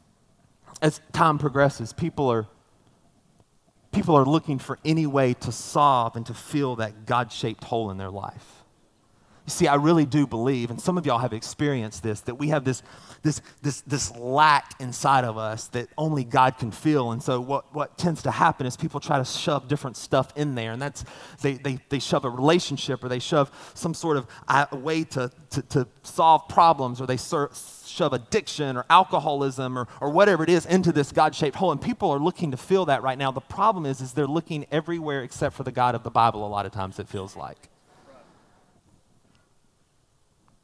as 0.81 1.01
time 1.11 1.37
progresses, 1.37 1.93
people 1.93 2.31
are 2.31 2.47
people 3.97 4.15
are 4.15 4.25
looking 4.25 4.59
for 4.59 4.77
any 4.85 5.07
way 5.07 5.33
to 5.33 5.51
solve 5.51 6.15
and 6.15 6.23
to 6.23 6.33
fill 6.33 6.75
that 6.75 7.07
God 7.07 7.31
shaped 7.31 7.63
hole 7.63 7.89
in 7.89 7.97
their 7.97 8.11
life. 8.11 8.56
You 9.47 9.51
see, 9.51 9.67
I 9.67 9.75
really 9.75 10.05
do 10.05 10.27
believe, 10.27 10.71
and 10.71 10.81
some 10.81 10.97
of 10.97 11.05
y'all 11.05 11.19
have 11.19 11.31
experienced 11.31 12.03
this, 12.03 12.19
that 12.21 12.35
we 12.35 12.49
have 12.49 12.65
this, 12.65 12.83
this, 13.23 13.41
this, 13.61 13.79
this 13.87 14.13
lack 14.17 14.73
inside 14.81 15.23
of 15.23 15.37
us 15.37 15.69
that 15.69 15.87
only 15.97 16.25
God 16.25 16.57
can 16.57 16.69
fill. 16.69 17.13
And 17.13 17.23
so, 17.23 17.39
what, 17.39 17.73
what 17.73 17.97
tends 17.97 18.21
to 18.23 18.31
happen 18.31 18.67
is 18.67 18.75
people 18.75 18.99
try 18.99 19.17
to 19.17 19.23
shove 19.23 19.69
different 19.69 19.95
stuff 19.95 20.33
in 20.35 20.55
there. 20.55 20.73
And 20.73 20.81
that's, 20.81 21.05
they, 21.41 21.53
they, 21.53 21.79
they 21.87 21.99
shove 21.99 22.25
a 22.25 22.29
relationship 22.29 23.01
or 23.01 23.07
they 23.07 23.19
shove 23.19 23.71
some 23.73 23.93
sort 23.93 24.17
of 24.17 24.27
uh, 24.49 24.65
way 24.73 25.05
to, 25.05 25.31
to, 25.51 25.61
to 25.61 25.87
solve 26.03 26.49
problems 26.49 26.99
or 26.99 27.07
they 27.07 27.15
ser- 27.15 27.51
shove 27.85 28.11
addiction 28.11 28.75
or 28.75 28.83
alcoholism 28.89 29.79
or, 29.79 29.87
or 30.01 30.09
whatever 30.09 30.43
it 30.43 30.49
is 30.49 30.65
into 30.65 30.91
this 30.91 31.13
God-shaped 31.13 31.55
hole. 31.55 31.71
And 31.71 31.81
people 31.81 32.11
are 32.11 32.19
looking 32.19 32.51
to 32.51 32.57
fill 32.57 32.87
that 32.87 33.01
right 33.01 33.17
now. 33.17 33.31
The 33.31 33.39
problem 33.39 33.85
is, 33.85 34.01
is 34.01 34.11
they're 34.11 34.27
looking 34.27 34.65
everywhere 34.73 35.23
except 35.23 35.55
for 35.55 35.63
the 35.63 35.71
God 35.71 35.95
of 35.95 36.03
the 36.03 36.11
Bible 36.11 36.45
a 36.45 36.49
lot 36.49 36.65
of 36.65 36.73
times, 36.73 36.99
it 36.99 37.07
feels 37.07 37.37
like. 37.37 37.69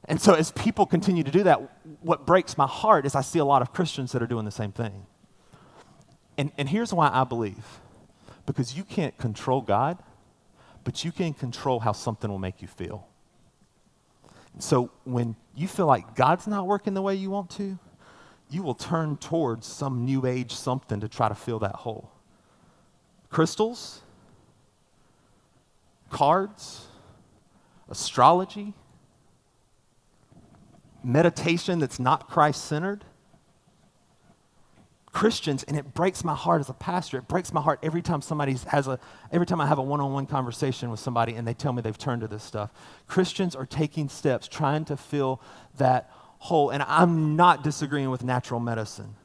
And 0.06 0.20
so 0.20 0.34
as 0.34 0.52
people 0.52 0.86
continue 0.86 1.24
to 1.24 1.32
do 1.32 1.44
that, 1.44 1.62
what 2.02 2.26
breaks 2.26 2.58
my 2.58 2.68
heart 2.68 3.06
is 3.06 3.16
I 3.16 3.22
see 3.22 3.40
a 3.40 3.46
lot 3.46 3.62
of 3.62 3.72
Christians 3.74 4.12
that 4.12 4.22
are 4.22 4.28
doing 4.28 4.46
the 4.46 4.52
same 4.52 4.72
thing. 4.72 5.06
And, 6.38 6.52
and 6.58 6.68
here's 6.68 6.94
why 6.94 7.10
I 7.12 7.24
believe 7.24 7.80
because 8.46 8.76
you 8.76 8.84
can't 8.84 9.18
control 9.18 9.62
God, 9.62 10.00
but 10.84 11.06
you 11.06 11.14
can 11.14 11.34
control 11.34 11.80
how 11.80 11.94
something 11.94 12.30
will 12.30 12.40
make 12.40 12.62
you 12.62 12.68
feel. 12.68 13.08
So 14.60 14.92
when 15.06 15.38
you 15.56 15.68
feel 15.68 15.86
like 15.86 16.16
God's 16.16 16.46
not 16.46 16.68
working 16.68 16.94
the 16.94 17.02
way 17.02 17.16
you 17.16 17.30
want 17.30 17.50
to, 17.52 17.80
you 18.50 18.62
will 18.62 18.76
turn 18.76 19.18
towards 19.18 19.66
some 19.66 20.06
new 20.06 20.26
age 20.26 20.54
something 20.54 21.00
to 21.00 21.08
try 21.08 21.30
to 21.30 21.36
fill 21.36 21.60
that 21.60 21.76
hole. 21.76 22.12
Crystals, 23.30 24.02
cards, 26.10 26.88
astrology, 27.90 28.74
meditation 31.04 31.80
that's 31.80 32.00
not 32.00 32.30
Christ 32.30 32.66
centered. 32.66 33.04
Christians, 35.14 35.62
and 35.64 35.78
it 35.78 35.94
breaks 35.94 36.24
my 36.24 36.34
heart 36.34 36.60
as 36.60 36.70
a 36.70 36.74
pastor. 36.74 37.20
It 37.20 37.28
breaks 37.28 37.54
my 37.54 37.62
heart 37.62 37.80
every 37.84 38.02
time 38.02 38.22
somebody 38.24 38.58
has 38.68 38.88
a, 38.88 39.00
every 39.32 39.46
time 39.46 39.62
I 39.62 39.68
have 39.68 39.78
a 39.78 39.84
one 39.84 40.02
on 40.02 40.12
one 40.12 40.26
conversation 40.26 40.90
with 40.90 41.00
somebody 41.00 41.36
and 41.36 41.48
they 41.48 41.54
tell 41.54 41.72
me 41.72 41.84
they've 41.84 41.98
turned 41.98 42.22
to 42.22 42.28
this 42.28 42.44
stuff. 42.44 42.72
Christians 43.08 43.56
are 43.56 43.68
taking 43.68 44.10
steps 44.10 44.48
trying 44.48 44.86
to 44.86 44.98
fill 44.98 45.40
that 45.78 46.10
hole. 46.40 46.72
And 46.72 46.82
I'm 46.84 47.36
not 47.36 47.64
disagreeing 47.64 48.10
with 48.10 48.24
natural 48.24 48.60
medicine. 48.60 49.16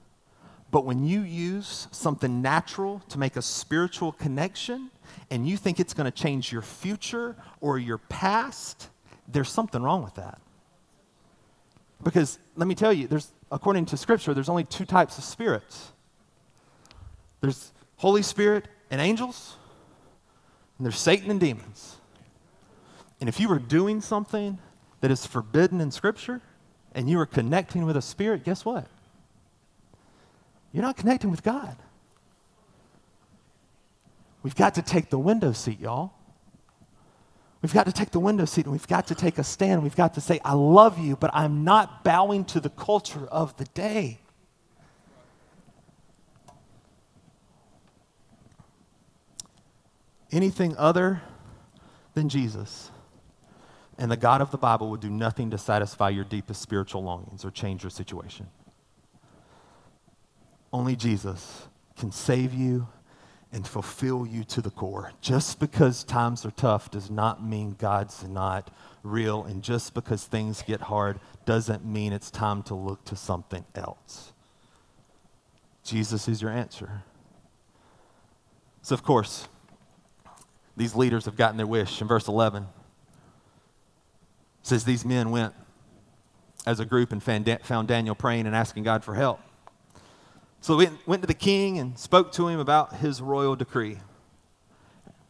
But 0.71 0.85
when 0.85 1.05
you 1.05 1.23
use 1.23 1.89
something 1.91 2.43
natural 2.43 3.01
to 3.09 3.19
make 3.19 3.37
a 3.37 3.43
spiritual 3.43 4.13
connection 4.13 4.91
and 5.31 5.49
you 5.49 5.57
think 5.57 5.81
it's 5.81 5.95
going 5.95 6.05
to 6.05 6.17
change 6.17 6.53
your 6.53 6.61
future 6.61 7.35
or 7.63 7.79
your 7.79 7.97
past, 7.97 8.89
there's 9.27 9.49
something 9.49 9.83
wrong 9.83 10.03
with 10.05 10.17
that. 10.17 10.39
Because 12.03 12.39
let 12.57 12.69
me 12.69 12.75
tell 12.75 12.93
you, 12.93 13.07
there's 13.07 13.33
according 13.51 13.87
to 13.87 13.97
scripture, 13.97 14.35
there's 14.35 14.49
only 14.49 14.65
two 14.65 14.85
types 14.85 15.19
of 15.19 15.25
spirits. 15.25 15.93
There's 17.41 17.73
Holy 17.97 18.23
Spirit 18.23 18.69
and 18.91 19.01
angels, 19.01 19.57
and 20.77 20.85
there's 20.85 20.99
Satan 20.99 21.31
and 21.31 21.41
demons. 21.41 21.97
And 23.21 23.29
if 23.29 23.41
you 23.41 23.49
were 23.49 23.59
doing 23.59 24.01
something 24.01 24.59
that 25.01 25.11
is 25.11 25.27
forbidden 25.27 25.81
in 25.81 25.91
scripture 25.91 26.41
and 26.93 27.09
you 27.11 27.19
were 27.19 27.27
connecting 27.27 27.85
with 27.85 27.97
a 27.97 28.03
spirit, 28.03 28.45
guess 28.45 28.65
what? 28.65 28.87
You're 30.73 30.83
not 30.83 30.97
connecting 30.97 31.31
with 31.31 31.43
God. 31.43 31.77
We've 34.43 34.55
got 34.55 34.75
to 34.77 34.83
take 34.83 35.11
the 35.11 35.19
window 35.19 35.53
seat, 35.53 35.81
y'all. 35.81 36.13
We've 37.61 37.75
got 37.75 37.87
to 37.87 37.93
take 37.93 38.11
the 38.11 38.21
window 38.21 38.45
seat 38.45 38.67
and 38.67 38.73
we've 38.73 38.87
got 38.87 39.09
to 39.09 39.15
take 39.15 39.39
a 39.39 39.45
stand. 39.45 39.83
We've 39.83 39.97
got 39.97 40.15
to 40.15 40.21
say, 40.21 40.41
I 40.45 40.53
love 40.53 40.99
you, 40.99 41.17
but 41.17 41.31
I'm 41.35 41.65
not 41.65 42.05
bowing 42.05 42.45
to 42.47 42.61
the 42.61 42.71
culture 42.71 43.27
of 43.27 43.57
the 43.57 43.65
day. 43.65 44.21
Anything 50.31 50.77
other 50.77 51.23
than 52.15 52.29
Jesus 52.29 52.91
and 53.97 54.11
the 54.11 54.17
God 54.17 54.41
of 54.41 54.51
the 54.53 54.59
Bible 54.59 54.91
would 54.91 55.01
do 55.01 55.11
nothing 55.11 55.51
to 55.51 55.59
satisfy 55.59 56.11
your 56.11 56.25
deepest 56.25 56.63
spiritual 56.63 57.03
longings 57.03 57.45
or 57.45 57.51
change 57.51 57.83
your 57.83 57.91
situation. 57.91 58.47
Only 60.73 60.95
Jesus 60.95 61.67
can 61.97 62.13
save 62.13 62.55
you 62.55 62.87
and 63.53 63.67
fulfill 63.67 64.27
you 64.27 64.45
to 64.45 64.61
the 64.61 64.71
core. 64.71 65.13
Just 65.21 65.59
because 65.59 66.05
times 66.05 66.45
are 66.45 66.51
tough 66.51 66.91
does 66.91 67.11
not 67.11 67.43
mean 67.43 67.77
God's 67.79 68.23
not 68.25 68.71
real, 69.03 69.45
and 69.45 69.63
just 69.63 69.95
because 69.95 70.25
things 70.25 70.63
get 70.63 70.83
hard 70.83 71.19
doesn't 71.47 71.85
mean 71.85 72.13
it's 72.13 72.31
time 72.31 72.63
to 72.65 72.75
look 72.75 73.05
to 73.07 73.17
something 73.17 73.65
else. 73.75 74.33
Jesus 75.83 76.29
is 76.29 76.43
your 76.43 76.51
answer. 76.51 77.05
So, 78.83 78.95
of 78.95 79.03
course, 79.03 79.49
these 80.77 80.95
leaders 80.95 81.25
have 81.25 81.37
gotten 81.37 81.57
their 81.57 81.67
wish. 81.67 82.01
In 82.03 82.07
verse 82.07 82.29
11, 82.29 82.67
says 84.63 84.85
these 84.85 85.05
men 85.07 85.31
went 85.31 85.55
as 86.67 86.81
a 86.81 86.85
group 86.85 87.13
and 87.13 87.23
found 87.23 87.89
Daniel 87.89 88.15
praying 88.15 88.47
and 88.47 88.55
asking 88.55 88.83
God 88.83 89.03
for 89.03 89.15
help. 89.15 89.41
So 90.61 90.77
we 90.77 90.89
went 91.07 91.23
to 91.23 91.27
the 91.27 91.35
king 91.35 91.79
and 91.79 91.99
spoke 91.99 92.33
to 92.33 92.49
him 92.49 92.59
about 92.59 92.97
his 92.97 93.23
royal 93.23 93.57
decree. 93.57 93.99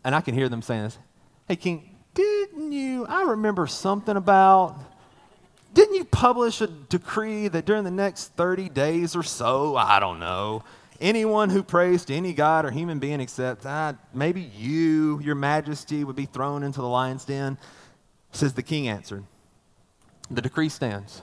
And 0.05 0.15
I 0.15 0.21
can 0.21 0.35
hear 0.35 0.49
them 0.49 0.63
saying 0.63 0.85
this 0.85 0.99
Hey, 1.47 1.57
king, 1.57 1.97
didn't 2.15 2.73
you? 2.73 3.07
I 3.07 3.23
remember 3.23 3.67
something 3.67 4.17
about. 4.17 4.79
Didn't 5.75 5.95
you 5.95 6.05
publish 6.05 6.61
a 6.61 6.67
decree 6.67 7.47
that 7.49 7.67
during 7.67 7.85
the 7.85 7.91
next 7.91 8.29
30 8.37 8.71
days 8.71 9.15
or 9.15 9.23
so, 9.23 9.77
I 9.77 10.01
don't 10.01 10.19
know, 10.19 10.65
anyone 11.01 11.51
who 11.51 11.63
prays 11.63 12.05
to 12.07 12.15
any 12.15 12.33
god 12.33 12.65
or 12.65 12.71
human 12.71 12.99
being 12.99 13.21
except 13.21 13.67
uh, 13.67 13.93
maybe 14.15 14.41
you, 14.41 15.21
your 15.21 15.35
majesty, 15.35 16.05
would 16.05 16.17
be 16.17 16.27
thrown 16.27 16.63
into 16.63 16.81
the 16.81 16.89
lion's 16.89 17.25
den? 17.25 17.59
Says 18.33 18.55
the 18.55 18.63
king 18.63 18.89
answered, 18.89 19.25
The 20.31 20.43
decree 20.43 20.71
stands 20.71 21.23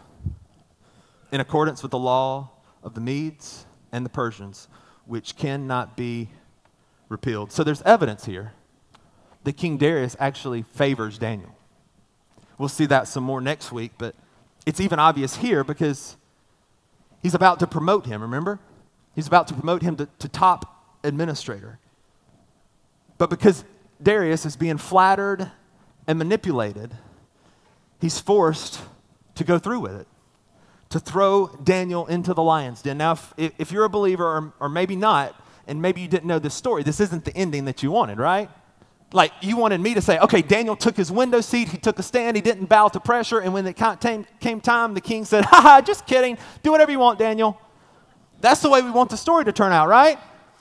in 1.32 1.42
accordance 1.42 1.82
with 1.82 1.92
the 1.92 2.00
law 2.00 2.52
of 2.84 2.94
the 2.94 3.02
Medes 3.02 3.66
and 3.96 4.06
the 4.06 4.10
Persians, 4.10 4.68
which 5.06 5.38
cannot 5.38 5.96
be 5.96 6.30
repealed. 7.08 7.54
So 7.54 7.64
there's 7.64 7.82
evidence 7.84 8.26
here 8.26 8.52
that 9.46 9.54
King 9.54 9.78
Darius 9.78 10.18
actually 10.20 10.64
favors 10.64 11.18
Daniel. 11.18 11.56
We'll 12.58 12.68
see 12.68 12.86
that 12.88 13.08
some 13.08 13.24
more 13.24 13.40
next 13.40 13.72
week, 13.72 13.94
but 13.98 14.14
it's 14.66 14.82
even 14.82 15.00
obvious 15.00 15.38
here 15.38 15.64
because 15.64 16.18
he's 17.24 17.34
about 17.34 17.60
to 17.60 17.68
promote 17.68 18.06
him, 18.06 18.22
remember? 18.22 18.60
He's 19.14 19.28
about 19.28 19.48
to 19.48 19.54
promote 19.54 19.82
him 19.82 19.96
to, 19.96 20.10
to 20.20 20.28
top 20.28 20.98
administrator. 21.06 21.80
But 23.18 23.30
because 23.30 23.64
Darius 24.04 24.46
is 24.46 24.58
being 24.58 24.78
flattered 24.78 25.52
and 26.06 26.20
manipulated, 26.20 26.94
he's 28.02 28.20
forced 28.20 28.82
to 29.36 29.46
go 29.46 29.58
through 29.58 29.80
with 29.80 29.96
it 29.96 30.08
to 30.96 31.00
throw 31.02 31.48
Daniel 31.62 32.06
into 32.08 32.34
the 32.34 32.42
lion's 32.42 32.82
den. 32.82 32.98
Now, 32.98 33.18
if, 33.36 33.52
if 33.58 33.70
you're 33.70 33.84
a 33.84 33.90
believer, 33.90 34.24
or, 34.24 34.54
or 34.62 34.70
maybe 34.70 34.96
not, 34.96 35.36
and 35.68 35.82
maybe 35.82 36.00
you 36.00 36.08
didn't 36.08 36.24
know 36.24 36.40
this 36.40 36.54
story, 36.54 36.84
this 36.84 37.02
isn't 37.02 37.26
the 37.26 37.36
ending 37.36 37.66
that 37.66 37.84
you 37.84 37.92
wanted, 37.92 38.18
right? 38.18 38.50
Like, 39.12 39.34
you 39.42 39.58
wanted 39.58 39.82
me 39.82 39.94
to 39.94 40.02
say, 40.02 40.18
okay, 40.20 40.42
Daniel 40.42 40.78
took 40.78 40.96
his 40.96 41.12
window 41.12 41.42
seat, 41.42 41.68
he 41.68 41.78
took 41.78 42.00
a 42.00 42.04
stand, 42.04 42.38
he 42.38 42.42
didn't 42.42 42.68
bow 42.68 42.88
to 42.88 43.02
pressure, 43.02 43.40
and 43.40 43.54
when 43.54 43.68
it 43.68 43.76
came, 43.76 44.26
came 44.40 44.62
time, 44.62 44.94
the 44.94 45.02
king 45.02 45.26
said, 45.26 45.44
ha, 45.44 45.82
just 45.86 46.08
kidding, 46.08 46.38
do 46.64 46.72
whatever 46.72 46.92
you 46.94 47.00
want, 47.00 47.20
Daniel. 47.20 47.60
That's 48.40 48.62
the 48.62 48.70
way 48.70 48.82
we 48.82 48.90
want 48.90 49.10
the 49.10 49.18
story 49.18 49.44
to 49.44 49.52
turn 49.52 49.74
out, 49.74 49.90
right? 49.90 50.18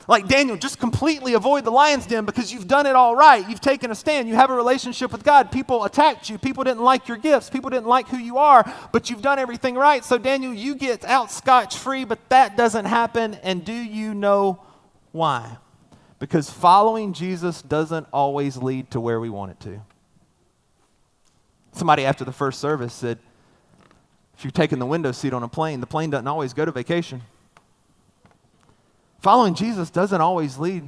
Like 0.07 0.29
Daniel, 0.29 0.57
just 0.57 0.79
completely 0.79 1.33
avoid 1.33 1.65
the 1.65 1.71
lion's 1.71 2.07
den 2.07 2.27
because 2.27 2.53
you've 2.53 2.69
done 2.69 2.87
it 2.87 2.95
all 2.95 3.17
right. 3.17 3.49
You've 3.49 3.61
taken 3.61 3.91
a 3.91 3.95
stand. 3.95 4.29
You 4.29 4.35
have 4.35 4.51
a 4.51 4.55
relationship 4.55 5.11
with 5.13 5.25
God. 5.25 5.51
People 5.51 5.85
attacked 5.85 6.29
you. 6.29 6.37
People 6.37 6.63
didn't 6.65 6.83
like 6.83 7.09
your 7.09 7.17
gifts. 7.17 7.49
People 7.49 7.71
didn't 7.71 7.87
like 7.87 8.09
who 8.09 8.19
you 8.19 8.37
are, 8.37 8.71
but 8.93 9.09
you've 9.09 9.23
done 9.23 9.39
everything 9.39 9.77
right. 9.77 10.05
So, 10.05 10.19
Daniel, 10.19 10.53
you 10.53 10.75
get 10.75 11.05
out 11.05 11.31
scotch 11.31 11.79
free, 11.79 12.05
but 12.05 12.19
that 12.29 12.57
doesn't 12.57 12.85
happen. 12.85 13.35
And 13.43 13.65
do 13.65 13.73
you 13.73 14.13
know 14.13 14.61
why? 15.13 15.57
Because 16.19 16.51
following 16.51 17.15
Jesus 17.15 17.63
doesn't 17.63 18.07
always 18.13 18.59
lead 18.59 18.91
to 18.91 19.01
where 19.01 19.21
we 19.21 19.31
want 19.31 19.53
it 19.53 19.61
to. 19.61 19.81
Somebody 21.73 22.05
after 22.05 22.25
the 22.25 22.33
first 22.33 22.61
service 22.61 22.93
said, 22.93 23.19
if 24.37 24.45
you're 24.45 24.51
taking 24.51 24.79
the 24.79 24.87
window 24.87 25.13
seat 25.13 25.33
on 25.33 25.43
a 25.43 25.49
plane, 25.49 25.81
the 25.81 25.87
plane 25.87 26.11
doesn't 26.11 26.29
always 26.29 26.53
go 26.53 26.65
to 26.65 26.73
vacation. 26.73 27.23
Following 29.25 29.55
Jesus 29.55 29.89
doesn't 29.89 30.21
always 30.21 30.59
lead 30.59 30.85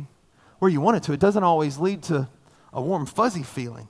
where 0.58 0.70
you 0.70 0.82
want 0.82 0.98
it 0.98 1.02
to. 1.04 1.14
It 1.14 1.20
doesn't 1.20 1.42
always 1.42 1.78
lead 1.78 2.02
to 2.02 2.28
a 2.70 2.82
warm, 2.82 3.06
fuzzy 3.06 3.42
feeling. 3.42 3.88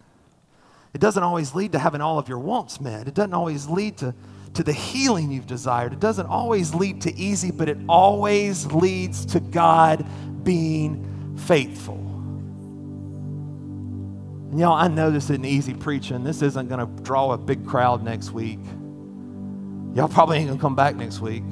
It 0.95 1.01
doesn't 1.01 1.25
always 1.25 1.57
lead 1.57 1.73
to 1.73 1.81
having 1.81 2.01
all 2.01 2.21
of 2.21 2.29
your 2.29 2.39
wants 2.39 2.81
met. 2.81 3.09
It 3.09 3.15
doesn't 3.15 3.35
always 3.35 3.67
lead 3.67 3.97
to, 3.99 4.15
to 4.55 4.63
the 4.63 4.73
healing 4.73 5.33
you've 5.33 5.49
desired. 5.49 5.93
It 5.93 5.99
doesn't 5.99 6.27
always 6.27 6.77
lead 6.77 7.01
to 7.01 7.15
easy, 7.17 7.51
but 7.51 7.69
it 7.69 7.77
always 7.89 8.67
leads 8.67 9.27
to 9.27 9.41
God 9.41 10.07
being 10.45 11.35
faithful. 11.39 11.97
And 14.53 14.61
y'all, 14.61 14.75
I 14.75 14.87
know 14.87 15.11
this 15.11 15.25
isn't 15.25 15.45
easy 15.45 15.75
preaching. 15.75 16.23
This 16.23 16.41
isn't 16.41 16.69
going 16.69 16.87
to 16.87 17.03
draw 17.03 17.33
a 17.33 17.37
big 17.37 17.67
crowd 17.67 18.05
next 18.05 18.31
week. 18.31 18.61
Y'all 19.97 20.07
probably 20.07 20.39
ain't 20.39 20.47
going 20.47 20.59
to 20.59 20.63
come 20.63 20.77
back 20.77 20.95
next 20.95 21.19
week. 21.21 21.43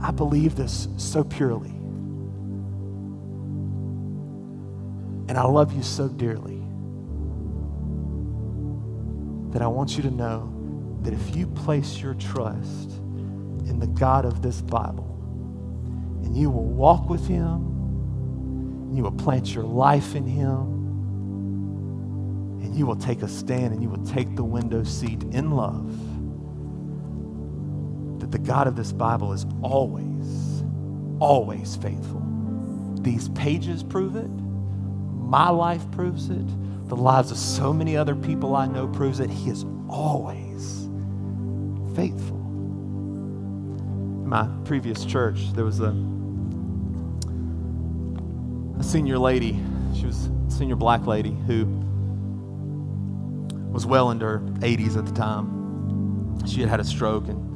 I 0.00 0.10
believe 0.10 0.54
this 0.54 0.88
so 0.96 1.24
purely. 1.24 1.70
And 5.28 5.36
I 5.36 5.44
love 5.44 5.72
you 5.72 5.82
so 5.82 6.08
dearly 6.08 6.62
that 9.52 9.62
I 9.62 9.66
want 9.66 9.96
you 9.96 10.02
to 10.04 10.10
know 10.10 10.54
that 11.02 11.12
if 11.12 11.36
you 11.36 11.46
place 11.46 12.00
your 12.00 12.14
trust 12.14 12.90
in 13.66 13.78
the 13.78 13.86
God 13.86 14.24
of 14.24 14.40
this 14.40 14.60
Bible 14.60 15.14
and 16.24 16.36
you 16.36 16.50
will 16.50 16.64
walk 16.64 17.08
with 17.08 17.26
Him, 17.26 17.66
and 18.88 18.96
you 18.96 19.02
will 19.02 19.12
plant 19.12 19.54
your 19.54 19.64
life 19.64 20.14
in 20.14 20.24
Him, 20.24 20.78
and 22.62 22.74
you 22.74 22.86
will 22.86 22.96
take 22.96 23.22
a 23.22 23.28
stand 23.28 23.72
and 23.72 23.82
you 23.82 23.88
will 23.88 24.04
take 24.04 24.34
the 24.34 24.44
window 24.44 24.82
seat 24.82 25.22
in 25.24 25.50
love 25.50 25.90
that 28.28 28.38
the 28.38 28.46
God 28.46 28.66
of 28.66 28.76
this 28.76 28.92
Bible 28.92 29.32
is 29.32 29.46
always, 29.62 30.62
always 31.18 31.76
faithful. 31.76 32.22
These 33.00 33.30
pages 33.30 33.82
prove 33.82 34.16
it. 34.16 34.28
My 34.28 35.48
life 35.48 35.90
proves 35.92 36.28
it. 36.28 36.88
The 36.88 36.96
lives 36.96 37.30
of 37.30 37.38
so 37.38 37.72
many 37.72 37.96
other 37.96 38.14
people 38.14 38.54
I 38.54 38.66
know 38.66 38.86
proves 38.86 39.20
it. 39.20 39.30
He 39.30 39.50
is 39.50 39.64
always 39.88 40.88
faithful. 41.94 42.36
In 44.22 44.28
my 44.28 44.48
previous 44.64 45.04
church, 45.04 45.52
there 45.54 45.64
was 45.64 45.80
a, 45.80 45.94
a 48.78 48.84
senior 48.84 49.18
lady. 49.18 49.58
She 49.94 50.06
was 50.06 50.26
a 50.26 50.50
senior 50.50 50.76
black 50.76 51.06
lady 51.06 51.36
who 51.46 51.64
was 53.70 53.86
well 53.86 54.10
into 54.10 54.26
her 54.26 54.40
80s 54.40 54.96
at 54.96 55.06
the 55.06 55.12
time. 55.12 56.46
She 56.46 56.60
had 56.60 56.68
had 56.68 56.80
a 56.80 56.84
stroke 56.84 57.28
and 57.28 57.47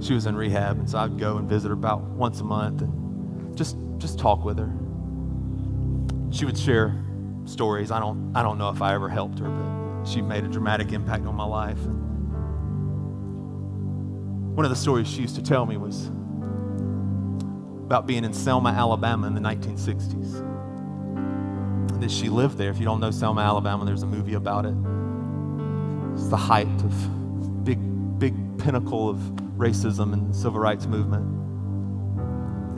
she 0.00 0.14
was 0.14 0.26
in 0.26 0.36
rehab, 0.36 0.78
and 0.78 0.88
so 0.88 0.98
I'd 0.98 1.18
go 1.18 1.38
and 1.38 1.48
visit 1.48 1.68
her 1.68 1.74
about 1.74 2.02
once 2.02 2.40
a 2.40 2.44
month 2.44 2.82
and 2.82 3.56
just 3.56 3.76
just 3.98 4.18
talk 4.18 4.44
with 4.44 4.58
her. 4.58 4.70
She 6.30 6.44
would 6.44 6.58
share 6.58 6.94
stories. 7.44 7.90
I 7.90 7.98
don't 8.00 8.36
I 8.36 8.42
don't 8.42 8.58
know 8.58 8.68
if 8.70 8.82
I 8.82 8.94
ever 8.94 9.08
helped 9.08 9.38
her, 9.38 9.48
but 9.48 10.04
she 10.06 10.20
made 10.20 10.44
a 10.44 10.48
dramatic 10.48 10.92
impact 10.92 11.26
on 11.26 11.34
my 11.34 11.46
life. 11.46 11.78
One 14.56 14.64
of 14.64 14.70
the 14.70 14.76
stories 14.76 15.08
she 15.08 15.22
used 15.22 15.36
to 15.36 15.42
tell 15.42 15.66
me 15.66 15.76
was 15.76 16.06
about 17.86 18.06
being 18.06 18.24
in 18.24 18.32
Selma, 18.32 18.70
Alabama 18.70 19.26
in 19.26 19.34
the 19.34 19.40
1960s. 19.40 20.42
That 22.00 22.10
she 22.10 22.28
lived 22.28 22.58
there. 22.58 22.70
If 22.70 22.78
you 22.78 22.84
don't 22.84 23.00
know 23.00 23.10
Selma, 23.10 23.40
Alabama, 23.40 23.84
there's 23.84 24.02
a 24.02 24.06
movie 24.06 24.34
about 24.34 24.66
it. 24.66 24.74
It's 26.14 26.28
the 26.28 26.36
height 26.36 26.66
of 26.66 27.64
big, 27.64 27.78
big 28.18 28.34
pinnacle 28.58 29.08
of 29.08 29.45
racism 29.56 30.12
and 30.12 30.34
civil 30.34 30.60
rights 30.60 30.86
movement. 30.86 31.24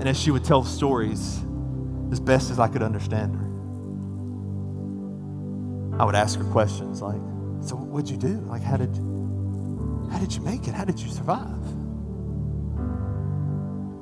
And 0.00 0.08
as 0.08 0.18
she 0.18 0.30
would 0.30 0.44
tell 0.44 0.62
stories, 0.64 1.40
as 2.12 2.20
best 2.20 2.50
as 2.50 2.58
I 2.58 2.68
could 2.68 2.82
understand 2.82 3.34
her, 3.34 3.46
I 6.00 6.04
would 6.04 6.14
ask 6.14 6.38
her 6.38 6.44
questions 6.44 7.02
like, 7.02 7.20
"So 7.60 7.74
what'd 7.76 8.08
you 8.08 8.16
do? 8.16 8.40
Like, 8.46 8.62
how 8.62 8.76
did, 8.76 8.94
how 10.10 10.18
did 10.18 10.32
you 10.34 10.40
make 10.42 10.68
it? 10.68 10.74
How 10.74 10.84
did 10.84 11.00
you 11.00 11.08
survive?" 11.10 11.66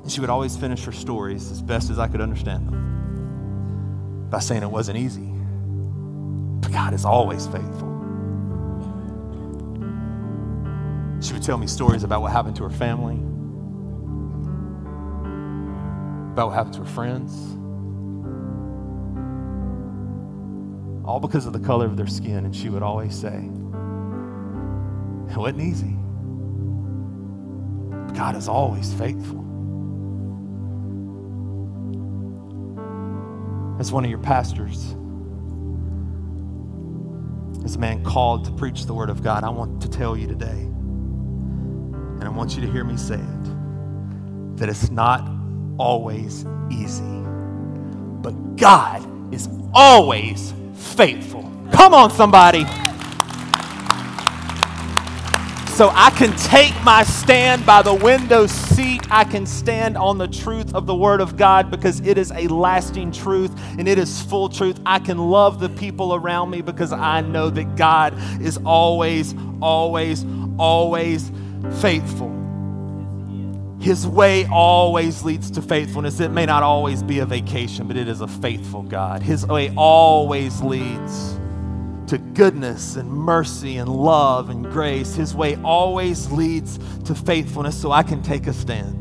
And 0.03 0.11
she 0.11 0.21
would 0.21 0.29
always 0.29 0.55
finish 0.55 0.85
her 0.85 0.91
stories 0.91 1.51
as 1.51 1.61
best 1.61 1.89
as 1.89 1.97
I 1.97 2.07
could 2.07 2.21
understand 2.21 2.67
them 2.67 4.27
by 4.29 4.39
saying 4.39 4.61
it 4.61 4.71
wasn't 4.71 4.99
easy, 4.99 5.33
but 6.61 6.71
God 6.71 6.93
is 6.93 7.03
always 7.03 7.47
faithful. 7.47 7.96
She 11.19 11.33
would 11.33 11.41
tell 11.41 11.57
me 11.57 11.65
stories 11.65 12.03
about 12.03 12.21
what 12.21 12.31
happened 12.31 12.55
to 12.57 12.63
her 12.63 12.69
family, 12.69 13.15
about 16.33 16.47
what 16.47 16.55
happened 16.55 16.75
to 16.75 16.81
her 16.81 16.85
friends, 16.85 17.33
all 21.05 21.19
because 21.19 21.47
of 21.47 21.53
the 21.53 21.59
color 21.59 21.87
of 21.87 21.97
their 21.97 22.07
skin. 22.07 22.45
And 22.45 22.55
she 22.55 22.69
would 22.69 22.83
always 22.83 23.15
say, 23.15 23.49
It 25.29 25.37
wasn't 25.37 25.61
easy. 25.61 25.97
But 27.89 28.13
God 28.13 28.35
is 28.35 28.47
always 28.47 28.93
faithful. 28.93 29.43
As 33.79 33.91
one 33.91 34.03
of 34.03 34.09
your 34.09 34.19
pastors, 34.19 34.95
as 37.65 37.75
a 37.75 37.79
man 37.79 38.03
called 38.03 38.45
to 38.45 38.51
preach 38.51 38.85
the 38.85 38.93
word 38.93 39.09
of 39.09 39.23
God, 39.23 39.43
I 39.43 39.49
want 39.49 39.81
to 39.81 39.89
tell 39.89 40.15
you 40.15 40.27
today 40.27 40.67
and 42.19 42.23
I 42.23 42.29
want 42.29 42.55
you 42.55 42.61
to 42.61 42.71
hear 42.71 42.83
me 42.83 42.97
say 42.97 43.15
it, 43.15 44.57
that 44.57 44.69
it's 44.69 44.89
not 44.89 45.29
always 45.77 46.45
easy. 46.71 47.03
But 48.21 48.55
God 48.55 49.33
is 49.33 49.47
always 49.73 50.53
faithful. 50.73 51.43
Come 51.71 51.93
on, 51.93 52.09
somebody. 52.09 52.65
So 55.77 55.91
I 55.93 56.09
can 56.09 56.35
take 56.37 56.73
my 56.83 57.03
stand 57.03 57.63
by 57.63 57.83
the 57.83 57.93
window 57.93 58.47
seat. 58.47 59.03
I 59.11 59.23
can 59.23 59.45
stand 59.45 59.95
on 59.95 60.17
the 60.17 60.27
truth 60.27 60.73
of 60.73 60.87
the 60.87 60.95
Word 60.95 61.21
of 61.21 61.37
God 61.37 61.69
because 61.69 61.99
it 61.99 62.17
is 62.17 62.31
a 62.31 62.47
lasting 62.47 63.11
truth 63.11 63.51
and 63.77 63.87
it 63.87 63.99
is 63.99 64.19
full 64.23 64.49
truth. 64.49 64.79
I 64.87 64.97
can 64.97 65.19
love 65.19 65.59
the 65.59 65.69
people 65.69 66.15
around 66.15 66.49
me 66.49 66.61
because 66.61 66.91
I 66.91 67.21
know 67.21 67.51
that 67.51 67.75
God 67.75 68.15
is 68.41 68.57
always, 68.65 69.35
always, 69.61 70.25
always 70.57 71.31
faithful. 71.75 72.33
His 73.79 74.07
way 74.07 74.45
always 74.47 75.23
leads 75.23 75.51
to 75.51 75.61
faithfulness. 75.61 76.19
It 76.19 76.31
may 76.31 76.45
not 76.45 76.63
always 76.63 77.03
be 77.03 77.19
a 77.19 77.25
vacation, 77.25 77.87
but 77.87 77.95
it 77.95 78.07
is 78.07 78.21
a 78.21 78.27
faithful 78.27 78.81
God. 78.81 79.21
His 79.21 79.45
way 79.45 79.71
always 79.75 80.61
leads 80.61 81.39
to 82.07 82.17
goodness 82.17 82.95
and 82.95 83.09
mercy 83.09 83.77
and 83.77 83.87
love 83.89 84.49
and 84.49 84.63
grace. 84.65 85.15
His 85.15 85.35
way 85.35 85.57
always 85.57 86.31
leads 86.31 86.79
to 87.05 87.13
faithfulness, 87.13 87.79
so 87.79 87.91
I 87.91 88.01
can 88.03 88.23
take 88.23 88.47
a 88.47 88.53
stand. 88.53 88.95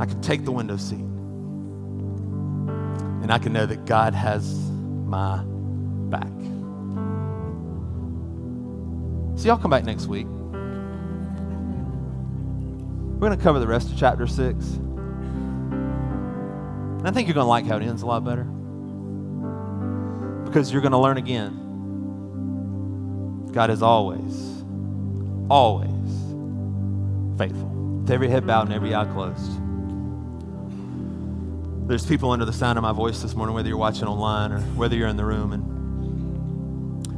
I 0.00 0.06
can 0.06 0.20
take 0.20 0.44
the 0.44 0.52
window 0.52 0.76
seat. 0.76 1.04
And 3.22 3.30
I 3.30 3.38
can 3.38 3.52
know 3.52 3.64
that 3.64 3.84
God 3.86 4.12
has 4.12 4.52
my 5.06 5.42
So, 9.36 9.48
y'all 9.48 9.58
come 9.58 9.70
back 9.70 9.84
next 9.84 10.06
week. 10.06 10.26
We're 13.14 13.28
going 13.28 13.38
to 13.38 13.42
cover 13.42 13.58
the 13.58 13.66
rest 13.66 13.90
of 13.90 13.98
chapter 13.98 14.26
6. 14.26 14.64
And 17.04 17.08
I 17.08 17.10
think 17.10 17.26
you're 17.26 17.34
going 17.34 17.44
to 17.44 17.48
like 17.48 17.66
how 17.66 17.76
it 17.76 17.82
ends 17.82 18.02
a 18.02 18.06
lot 18.06 18.24
better. 18.24 18.44
Because 20.44 20.72
you're 20.72 20.82
going 20.82 20.92
to 20.92 20.98
learn 20.98 21.16
again. 21.16 21.60
God 23.52 23.70
is 23.70 23.82
always, 23.82 24.64
always 25.48 25.90
faithful. 27.38 27.68
With 28.02 28.10
every 28.10 28.28
head 28.28 28.46
bowed 28.46 28.66
and 28.66 28.74
every 28.74 28.94
eye 28.94 29.04
closed. 29.06 29.60
There's 31.88 32.06
people 32.06 32.30
under 32.30 32.44
the 32.44 32.52
sound 32.52 32.78
of 32.78 32.82
my 32.82 32.92
voice 32.92 33.20
this 33.20 33.34
morning, 33.34 33.54
whether 33.54 33.68
you're 33.68 33.76
watching 33.76 34.04
online 34.04 34.52
or 34.52 34.60
whether 34.60 34.96
you're 34.96 35.08
in 35.08 35.16
the 35.16 35.24
room, 35.24 35.52
and 35.52 35.73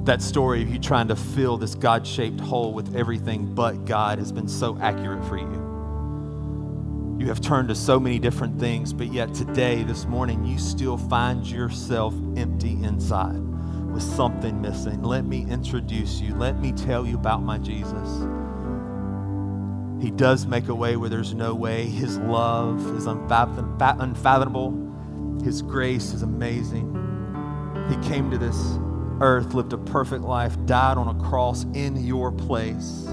that 0.07 0.23
story 0.23 0.63
of 0.63 0.71
you 0.71 0.79
trying 0.79 1.09
to 1.09 1.17
fill 1.17 1.57
this 1.57 1.75
God 1.75 2.07
shaped 2.07 2.41
hole 2.41 2.73
with 2.73 2.95
everything 2.95 3.55
but 3.55 3.85
God 3.85 4.19
has 4.19 4.33
been 4.33 4.49
so 4.49 4.79
accurate 4.81 5.25
for 5.25 5.37
you. 5.37 5.67
You 7.19 7.27
have 7.29 7.41
turned 7.41 7.69
to 7.69 7.75
so 7.75 7.99
many 7.99 8.19
different 8.19 8.61
things, 8.61 8.93
but 8.93 9.13
yet 9.13 9.35
today, 9.35 9.83
this 9.83 10.05
morning, 10.05 10.45
you 10.45 10.59
still 10.59 10.97
find 10.97 11.45
yourself 11.47 12.15
empty 12.37 12.79
inside 12.85 13.41
with 13.93 14.03
something 14.03 14.61
missing. 14.61 15.03
Let 15.03 15.25
me 15.25 15.45
introduce 15.51 16.21
you. 16.21 16.35
Let 16.37 16.61
me 16.61 16.73
tell 16.73 17.07
you 17.07 17.17
about 17.17 17.43
my 17.43 17.59
Jesus. 17.59 18.27
He 20.01 20.11
does 20.11 20.47
make 20.47 20.69
a 20.69 20.75
way 20.75 20.97
where 20.97 21.09
there's 21.09 21.35
no 21.35 21.55
way. 21.55 21.87
His 21.87 22.19
love 22.19 22.79
is 22.97 23.07
unfathomable. 23.07 24.71
His 25.43 25.63
grace 25.63 26.13
is 26.13 26.23
amazing. 26.23 26.93
He 27.89 27.97
came 28.09 28.31
to 28.31 28.39
this 28.39 28.79
earth, 29.21 29.55
lived 29.55 29.73
a 29.73 29.79
perfect 29.79 30.23
life, 30.23 30.57
died 30.67 30.99
on 30.99 31.09
a 31.09 31.29
cross 31.29 31.65
in 31.75 31.97
your 32.05 32.33
place, 32.33 33.05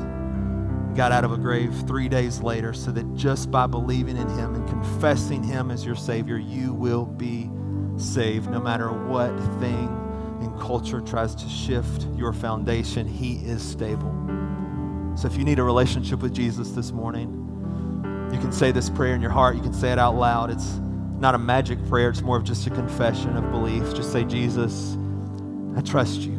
got 0.96 1.12
out 1.12 1.24
of 1.24 1.32
a 1.32 1.38
grave 1.38 1.74
three 1.88 2.10
days 2.10 2.42
later, 2.42 2.74
so 2.74 2.92
that 2.92 3.16
just 3.16 3.50
by 3.50 3.68
believing 3.68 4.18
in 4.18 4.28
Him 4.30 4.56
and 4.56 4.68
confessing 4.68 5.44
Him 5.44 5.72
as 5.72 5.86
your 5.86 5.96
Savior, 5.96 6.38
you 6.38 6.74
will 6.74 7.06
be 7.06 7.50
saved. 7.98 8.50
No 8.50 8.60
matter 8.60 8.92
what 8.92 9.36
thing 9.60 9.88
in 10.42 10.52
culture 10.60 11.02
tries 11.02 11.36
to 11.36 11.48
shift 11.50 12.08
your 12.16 12.34
foundation, 12.34 13.08
He 13.08 13.36
is 13.46 13.62
stable. 13.62 14.13
So 15.16 15.28
if 15.28 15.38
you 15.38 15.44
need 15.44 15.60
a 15.60 15.63
relationship 15.63 16.22
with 16.22 16.34
Jesus 16.34 16.72
this 16.72 16.92
morning, 16.92 17.39
you 18.34 18.39
can 18.39 18.52
say 18.52 18.72
this 18.72 18.89
prayer 18.89 19.13
in 19.13 19.22
your 19.22 19.32
heart. 19.32 19.56
You 19.56 19.62
can 19.62 19.74
say 19.74 19.92
it 19.92 20.00
out 20.00 20.16
loud. 20.16 20.50
It's 20.50 20.80
not 21.20 21.36
a 21.36 21.38
magic 21.38 21.84
prayer, 21.88 22.10
it's 22.10 22.22
more 22.22 22.36
of 22.36 22.44
just 22.44 22.68
a 22.68 22.70
confession 22.70 23.38
of 23.38 23.50
belief. 23.52 23.96
Just 23.96 24.12
say, 24.12 24.26
Jesus, 24.26 24.98
I 25.76 25.82
trust 25.82 26.22
you. 26.22 26.38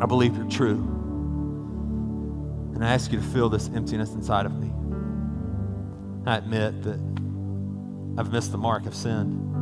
I 0.00 0.06
believe 0.06 0.36
you're 0.36 0.48
true. 0.48 0.90
And 2.74 2.84
I 2.84 2.92
ask 2.92 3.12
you 3.12 3.20
to 3.20 3.24
fill 3.24 3.48
this 3.48 3.68
emptiness 3.68 4.12
inside 4.12 4.46
of 4.46 4.52
me. 4.52 4.72
I 6.26 6.36
admit 6.38 6.82
that 6.82 6.98
I've 8.18 8.32
missed 8.32 8.50
the 8.52 8.58
mark, 8.58 8.84
I've 8.86 8.94
sinned. 8.94 9.52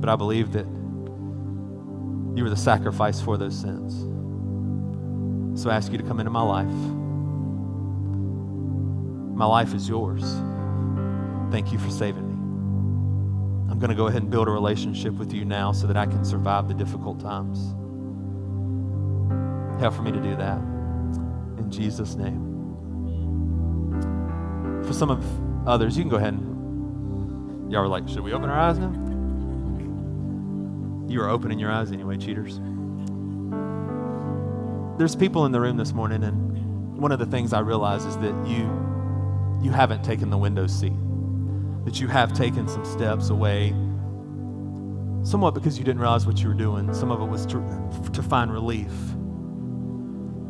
But 0.00 0.10
I 0.10 0.16
believe 0.16 0.52
that 0.52 0.66
you 2.36 2.42
were 2.42 2.50
the 2.50 2.56
sacrifice 2.56 3.20
for 3.20 3.36
those 3.36 3.58
sins. 3.58 3.94
So 5.60 5.70
I 5.70 5.76
ask 5.76 5.92
you 5.92 5.98
to 5.98 6.04
come 6.04 6.18
into 6.20 6.30
my 6.30 6.42
life. 6.42 6.66
My 9.36 9.46
life 9.46 9.72
is 9.74 9.88
yours. 9.88 10.22
Thank 11.50 11.72
you 11.72 11.78
for 11.78 11.90
saving 11.90 12.28
me. 12.28 12.33
I'm 13.70 13.78
going 13.78 13.90
to 13.90 13.96
go 13.96 14.06
ahead 14.06 14.22
and 14.22 14.30
build 14.30 14.48
a 14.48 14.50
relationship 14.50 15.14
with 15.14 15.32
you 15.32 15.44
now 15.44 15.72
so 15.72 15.86
that 15.86 15.96
I 15.96 16.06
can 16.06 16.24
survive 16.24 16.68
the 16.68 16.74
difficult 16.74 17.20
times. 17.20 17.74
Help 19.80 19.94
for 19.94 20.02
me 20.02 20.12
to 20.12 20.20
do 20.20 20.36
that. 20.36 20.58
In 21.58 21.70
Jesus' 21.70 22.14
name. 22.14 22.52
For 24.84 24.92
some 24.92 25.10
of 25.10 25.24
others, 25.66 25.96
you 25.96 26.02
can 26.02 26.10
go 26.10 26.16
ahead 26.16 26.34
and 26.34 27.72
y'all 27.72 27.82
were 27.82 27.88
like, 27.88 28.08
should 28.08 28.20
we 28.20 28.32
open 28.32 28.50
our 28.50 28.58
eyes 28.58 28.78
now? 28.78 28.92
You 31.08 31.20
are 31.22 31.28
opening 31.28 31.58
your 31.58 31.70
eyes 31.70 31.92
anyway, 31.92 32.16
cheaters. 32.16 32.60
There's 34.98 35.16
people 35.16 35.44
in 35.44 35.52
the 35.52 35.60
room 35.60 35.76
this 35.76 35.92
morning, 35.92 36.22
and 36.22 36.96
one 36.96 37.12
of 37.12 37.18
the 37.18 37.26
things 37.26 37.52
I 37.52 37.60
realize 37.60 38.04
is 38.04 38.16
that 38.18 38.46
you 38.46 38.70
you 39.60 39.70
haven't 39.70 40.04
taken 40.04 40.30
the 40.30 40.38
window 40.38 40.66
seat. 40.66 40.92
That 41.84 42.00
you 42.00 42.08
have 42.08 42.32
taken 42.32 42.66
some 42.68 42.84
steps 42.84 43.30
away, 43.30 43.70
somewhat 45.22 45.54
because 45.54 45.78
you 45.78 45.84
didn't 45.84 46.00
realize 46.00 46.26
what 46.26 46.40
you 46.40 46.48
were 46.48 46.54
doing. 46.54 46.92
Some 46.94 47.10
of 47.10 47.20
it 47.20 47.26
was 47.26 47.46
to, 47.46 48.10
to 48.12 48.22
find 48.22 48.52
relief. 48.52 48.92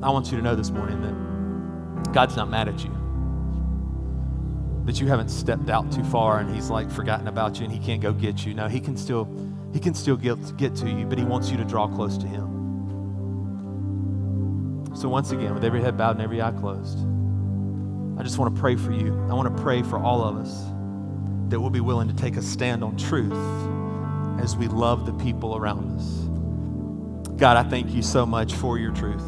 I 0.03 0.11
want 0.11 0.31
you 0.31 0.37
to 0.37 0.43
know 0.43 0.55
this 0.55 0.71
morning 0.71 1.01
that 1.03 2.13
God's 2.13 2.37
not 2.37 2.49
mad 2.51 2.69
at 2.69 2.85
you 2.85 2.95
that 4.85 5.01
you 5.01 5.07
haven't 5.07 5.31
stepped 5.31 5.71
out 5.71 5.91
too 5.91 6.05
far 6.05 6.41
and 6.41 6.55
he's 6.55 6.69
like 6.69 6.91
forgotten 6.91 7.27
about 7.27 7.59
you 7.59 7.65
and 7.65 7.73
he 7.73 7.79
can't 7.79 8.03
go 8.03 8.13
get 8.13 8.45
you. 8.45 8.53
No, 8.55 8.69
he 8.69 8.81
can 8.81 8.97
still 8.97 9.27
he 9.73 9.81
can 9.81 9.95
still 9.95 10.17
get, 10.17 10.57
get 10.57 10.75
to 10.77 10.89
you, 10.89 11.05
but 11.05 11.19
he 11.19 11.25
wants 11.25 11.51
you 11.51 11.57
to 11.57 11.65
draw 11.65 11.89
close 11.89 12.17
to 12.19 12.29
him. 12.29 12.45
So 14.95 15.09
once 15.09 15.33
again, 15.33 15.53
with 15.53 15.65
every 15.65 15.83
head 15.83 15.99
bowed 15.99 16.13
and 16.13 16.23
every 16.23 16.41
eye 16.41 16.53
closed, 16.53 16.99
I 18.17 18.23
just 18.23 18.39
want 18.39 18.55
to 18.55 18.61
pray 18.61 18.77
for 18.77 18.93
you. 18.93 19.19
I 19.29 19.35
want 19.35 19.57
to 19.57 19.63
pray 19.63 19.83
for 19.83 19.99
all 19.99 20.23
of 20.23 20.37
us 20.37 20.65
that 21.49 21.61
we'll 21.61 21.71
be 21.71 21.81
willing 21.81 22.09
to 22.09 22.15
take 22.15 22.37
a 22.37 22.43
stand 22.43 22.83
on 22.83 22.97
truth 22.97 23.33
as 24.43 24.57
we 24.57 24.69
love 24.69 25.07
the 25.07 25.13
people 25.15 25.57
around 25.57 25.99
us. 25.99 26.25
God, 27.39 27.57
I 27.57 27.69
thank 27.69 27.93
you 27.93 28.03
so 28.03 28.25
much 28.25 28.55
for 28.55 28.79
your 28.79 28.93
truth. 28.93 29.25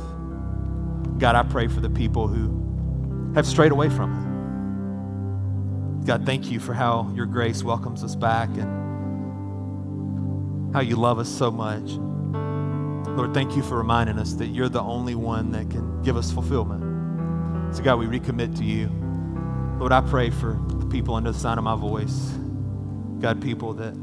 God, 1.18 1.34
I 1.34 1.42
pray 1.42 1.66
for 1.68 1.80
the 1.80 1.90
people 1.90 2.28
who 2.28 3.32
have 3.34 3.46
strayed 3.46 3.72
away 3.72 3.88
from 3.88 4.12
it. 6.02 6.06
God, 6.06 6.24
thank 6.24 6.50
you 6.50 6.60
for 6.60 6.72
how 6.72 7.10
your 7.14 7.26
grace 7.26 7.64
welcomes 7.64 8.04
us 8.04 8.14
back 8.14 8.48
and 8.50 8.86
how 10.74 10.80
you 10.80 10.96
love 10.96 11.18
us 11.18 11.28
so 11.28 11.50
much. 11.50 11.90
Lord, 13.16 13.34
thank 13.34 13.56
you 13.56 13.62
for 13.62 13.78
reminding 13.78 14.18
us 14.18 14.34
that 14.34 14.48
you're 14.48 14.68
the 14.68 14.82
only 14.82 15.14
one 15.14 15.50
that 15.52 15.70
can 15.70 16.02
give 16.02 16.16
us 16.16 16.30
fulfillment. 16.30 17.74
So, 17.74 17.82
God, 17.82 17.98
we 17.98 18.06
recommit 18.06 18.56
to 18.58 18.64
you. 18.64 18.88
Lord, 19.80 19.92
I 19.92 20.00
pray 20.02 20.30
for 20.30 20.54
people 20.90 21.14
under 21.14 21.32
the 21.32 21.38
sound 21.38 21.58
of 21.58 21.64
my 21.64 21.76
voice. 21.76 22.32
God, 23.20 23.40
people 23.42 23.74
that 23.74 23.94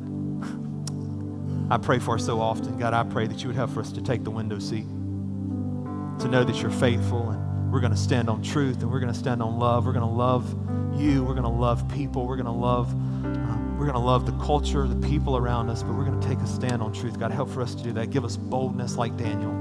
I 1.69 1.77
pray 1.77 1.99
for 1.99 2.19
so 2.19 2.41
often. 2.41 2.77
God, 2.77 2.93
I 2.93 3.03
pray 3.03 3.27
that 3.27 3.41
you 3.41 3.47
would 3.47 3.55
help 3.55 3.71
for 3.71 3.79
us 3.79 3.91
to 3.93 4.01
take 4.01 4.23
the 4.23 4.31
window 4.31 4.59
seat, 4.59 4.85
to 4.85 6.27
know 6.27 6.43
that 6.43 6.61
you're 6.61 6.71
faithful, 6.71 7.29
and 7.29 7.71
we're 7.71 7.79
going 7.79 7.93
to 7.93 7.97
stand 7.97 8.29
on 8.29 8.41
truth, 8.43 8.81
and 8.81 8.91
we're 8.91 8.99
going 8.99 9.11
to 9.11 9.17
stand 9.17 9.41
on 9.41 9.57
love. 9.57 9.85
We're 9.85 9.93
going 9.93 10.07
to 10.07 10.13
love 10.13 10.53
you. 10.99 11.23
We're 11.23 11.33
going 11.33 11.43
to 11.43 11.49
love 11.49 11.87
people. 11.89 12.27
We're 12.27 12.35
going 12.35 12.45
to 12.45 12.51
love. 12.51 12.93
Uh, 13.25 13.57
we're 13.77 13.85
going 13.85 13.93
to 13.93 13.99
love 13.99 14.25
the 14.25 14.43
culture, 14.43 14.87
the 14.87 15.07
people 15.07 15.37
around 15.37 15.69
us, 15.69 15.81
but 15.83 15.93
we're 15.93 16.05
going 16.05 16.19
to 16.19 16.27
take 16.27 16.39
a 16.39 16.47
stand 16.47 16.81
on 16.81 16.93
truth. 16.93 17.19
God, 17.19 17.31
help 17.31 17.49
for 17.49 17.61
us 17.61 17.73
to 17.75 17.83
do 17.83 17.91
that. 17.93 18.11
Give 18.11 18.25
us 18.25 18.37
boldness 18.37 18.95
like 18.95 19.17
Daniel. 19.17 19.51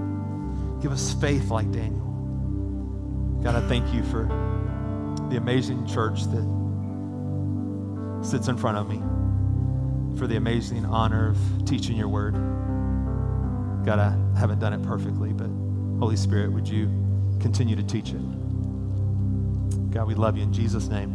Give 0.81 0.93
us 0.93 1.15
faith 1.15 1.51
like 1.51 1.71
Daniel. 1.73 2.07
God, 3.43 3.55
I 3.55 3.67
thank 3.69 3.93
you 3.95 4.03
for 4.05 4.25
the 5.31 5.37
amazing 5.37 5.87
church 5.87 6.25
that 6.25 6.62
sits 8.23 8.49
in 8.49 8.57
front 8.57 8.79
of 8.79 8.89
me, 8.89 9.03
for 10.19 10.27
the 10.27 10.37
amazing 10.37 10.85
honor 10.85 11.31
of 11.31 11.39
teaching 11.67 11.97
your 11.97 12.09
word. 12.09 12.35
God, 13.85 13.99
I 13.99 14.39
haven't 14.39 14.61
done 14.61 14.73
it 14.73 14.83
perfectly, 14.83 15.33
but 15.33 15.49
Holy 15.99 16.17
Spirit, 16.17 16.53
would 16.53 16.69
you 16.69 16.87
continue 17.41 17.77
to 17.77 17.83
teach 17.83 18.11
it? 18.11 19.91
God, 19.91 20.07
we 20.07 20.15
love 20.15 20.37
you 20.37 20.43
in 20.43 20.53
Jesus' 20.53 20.89
name. 20.89 21.11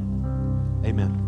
Amen. 0.85 1.26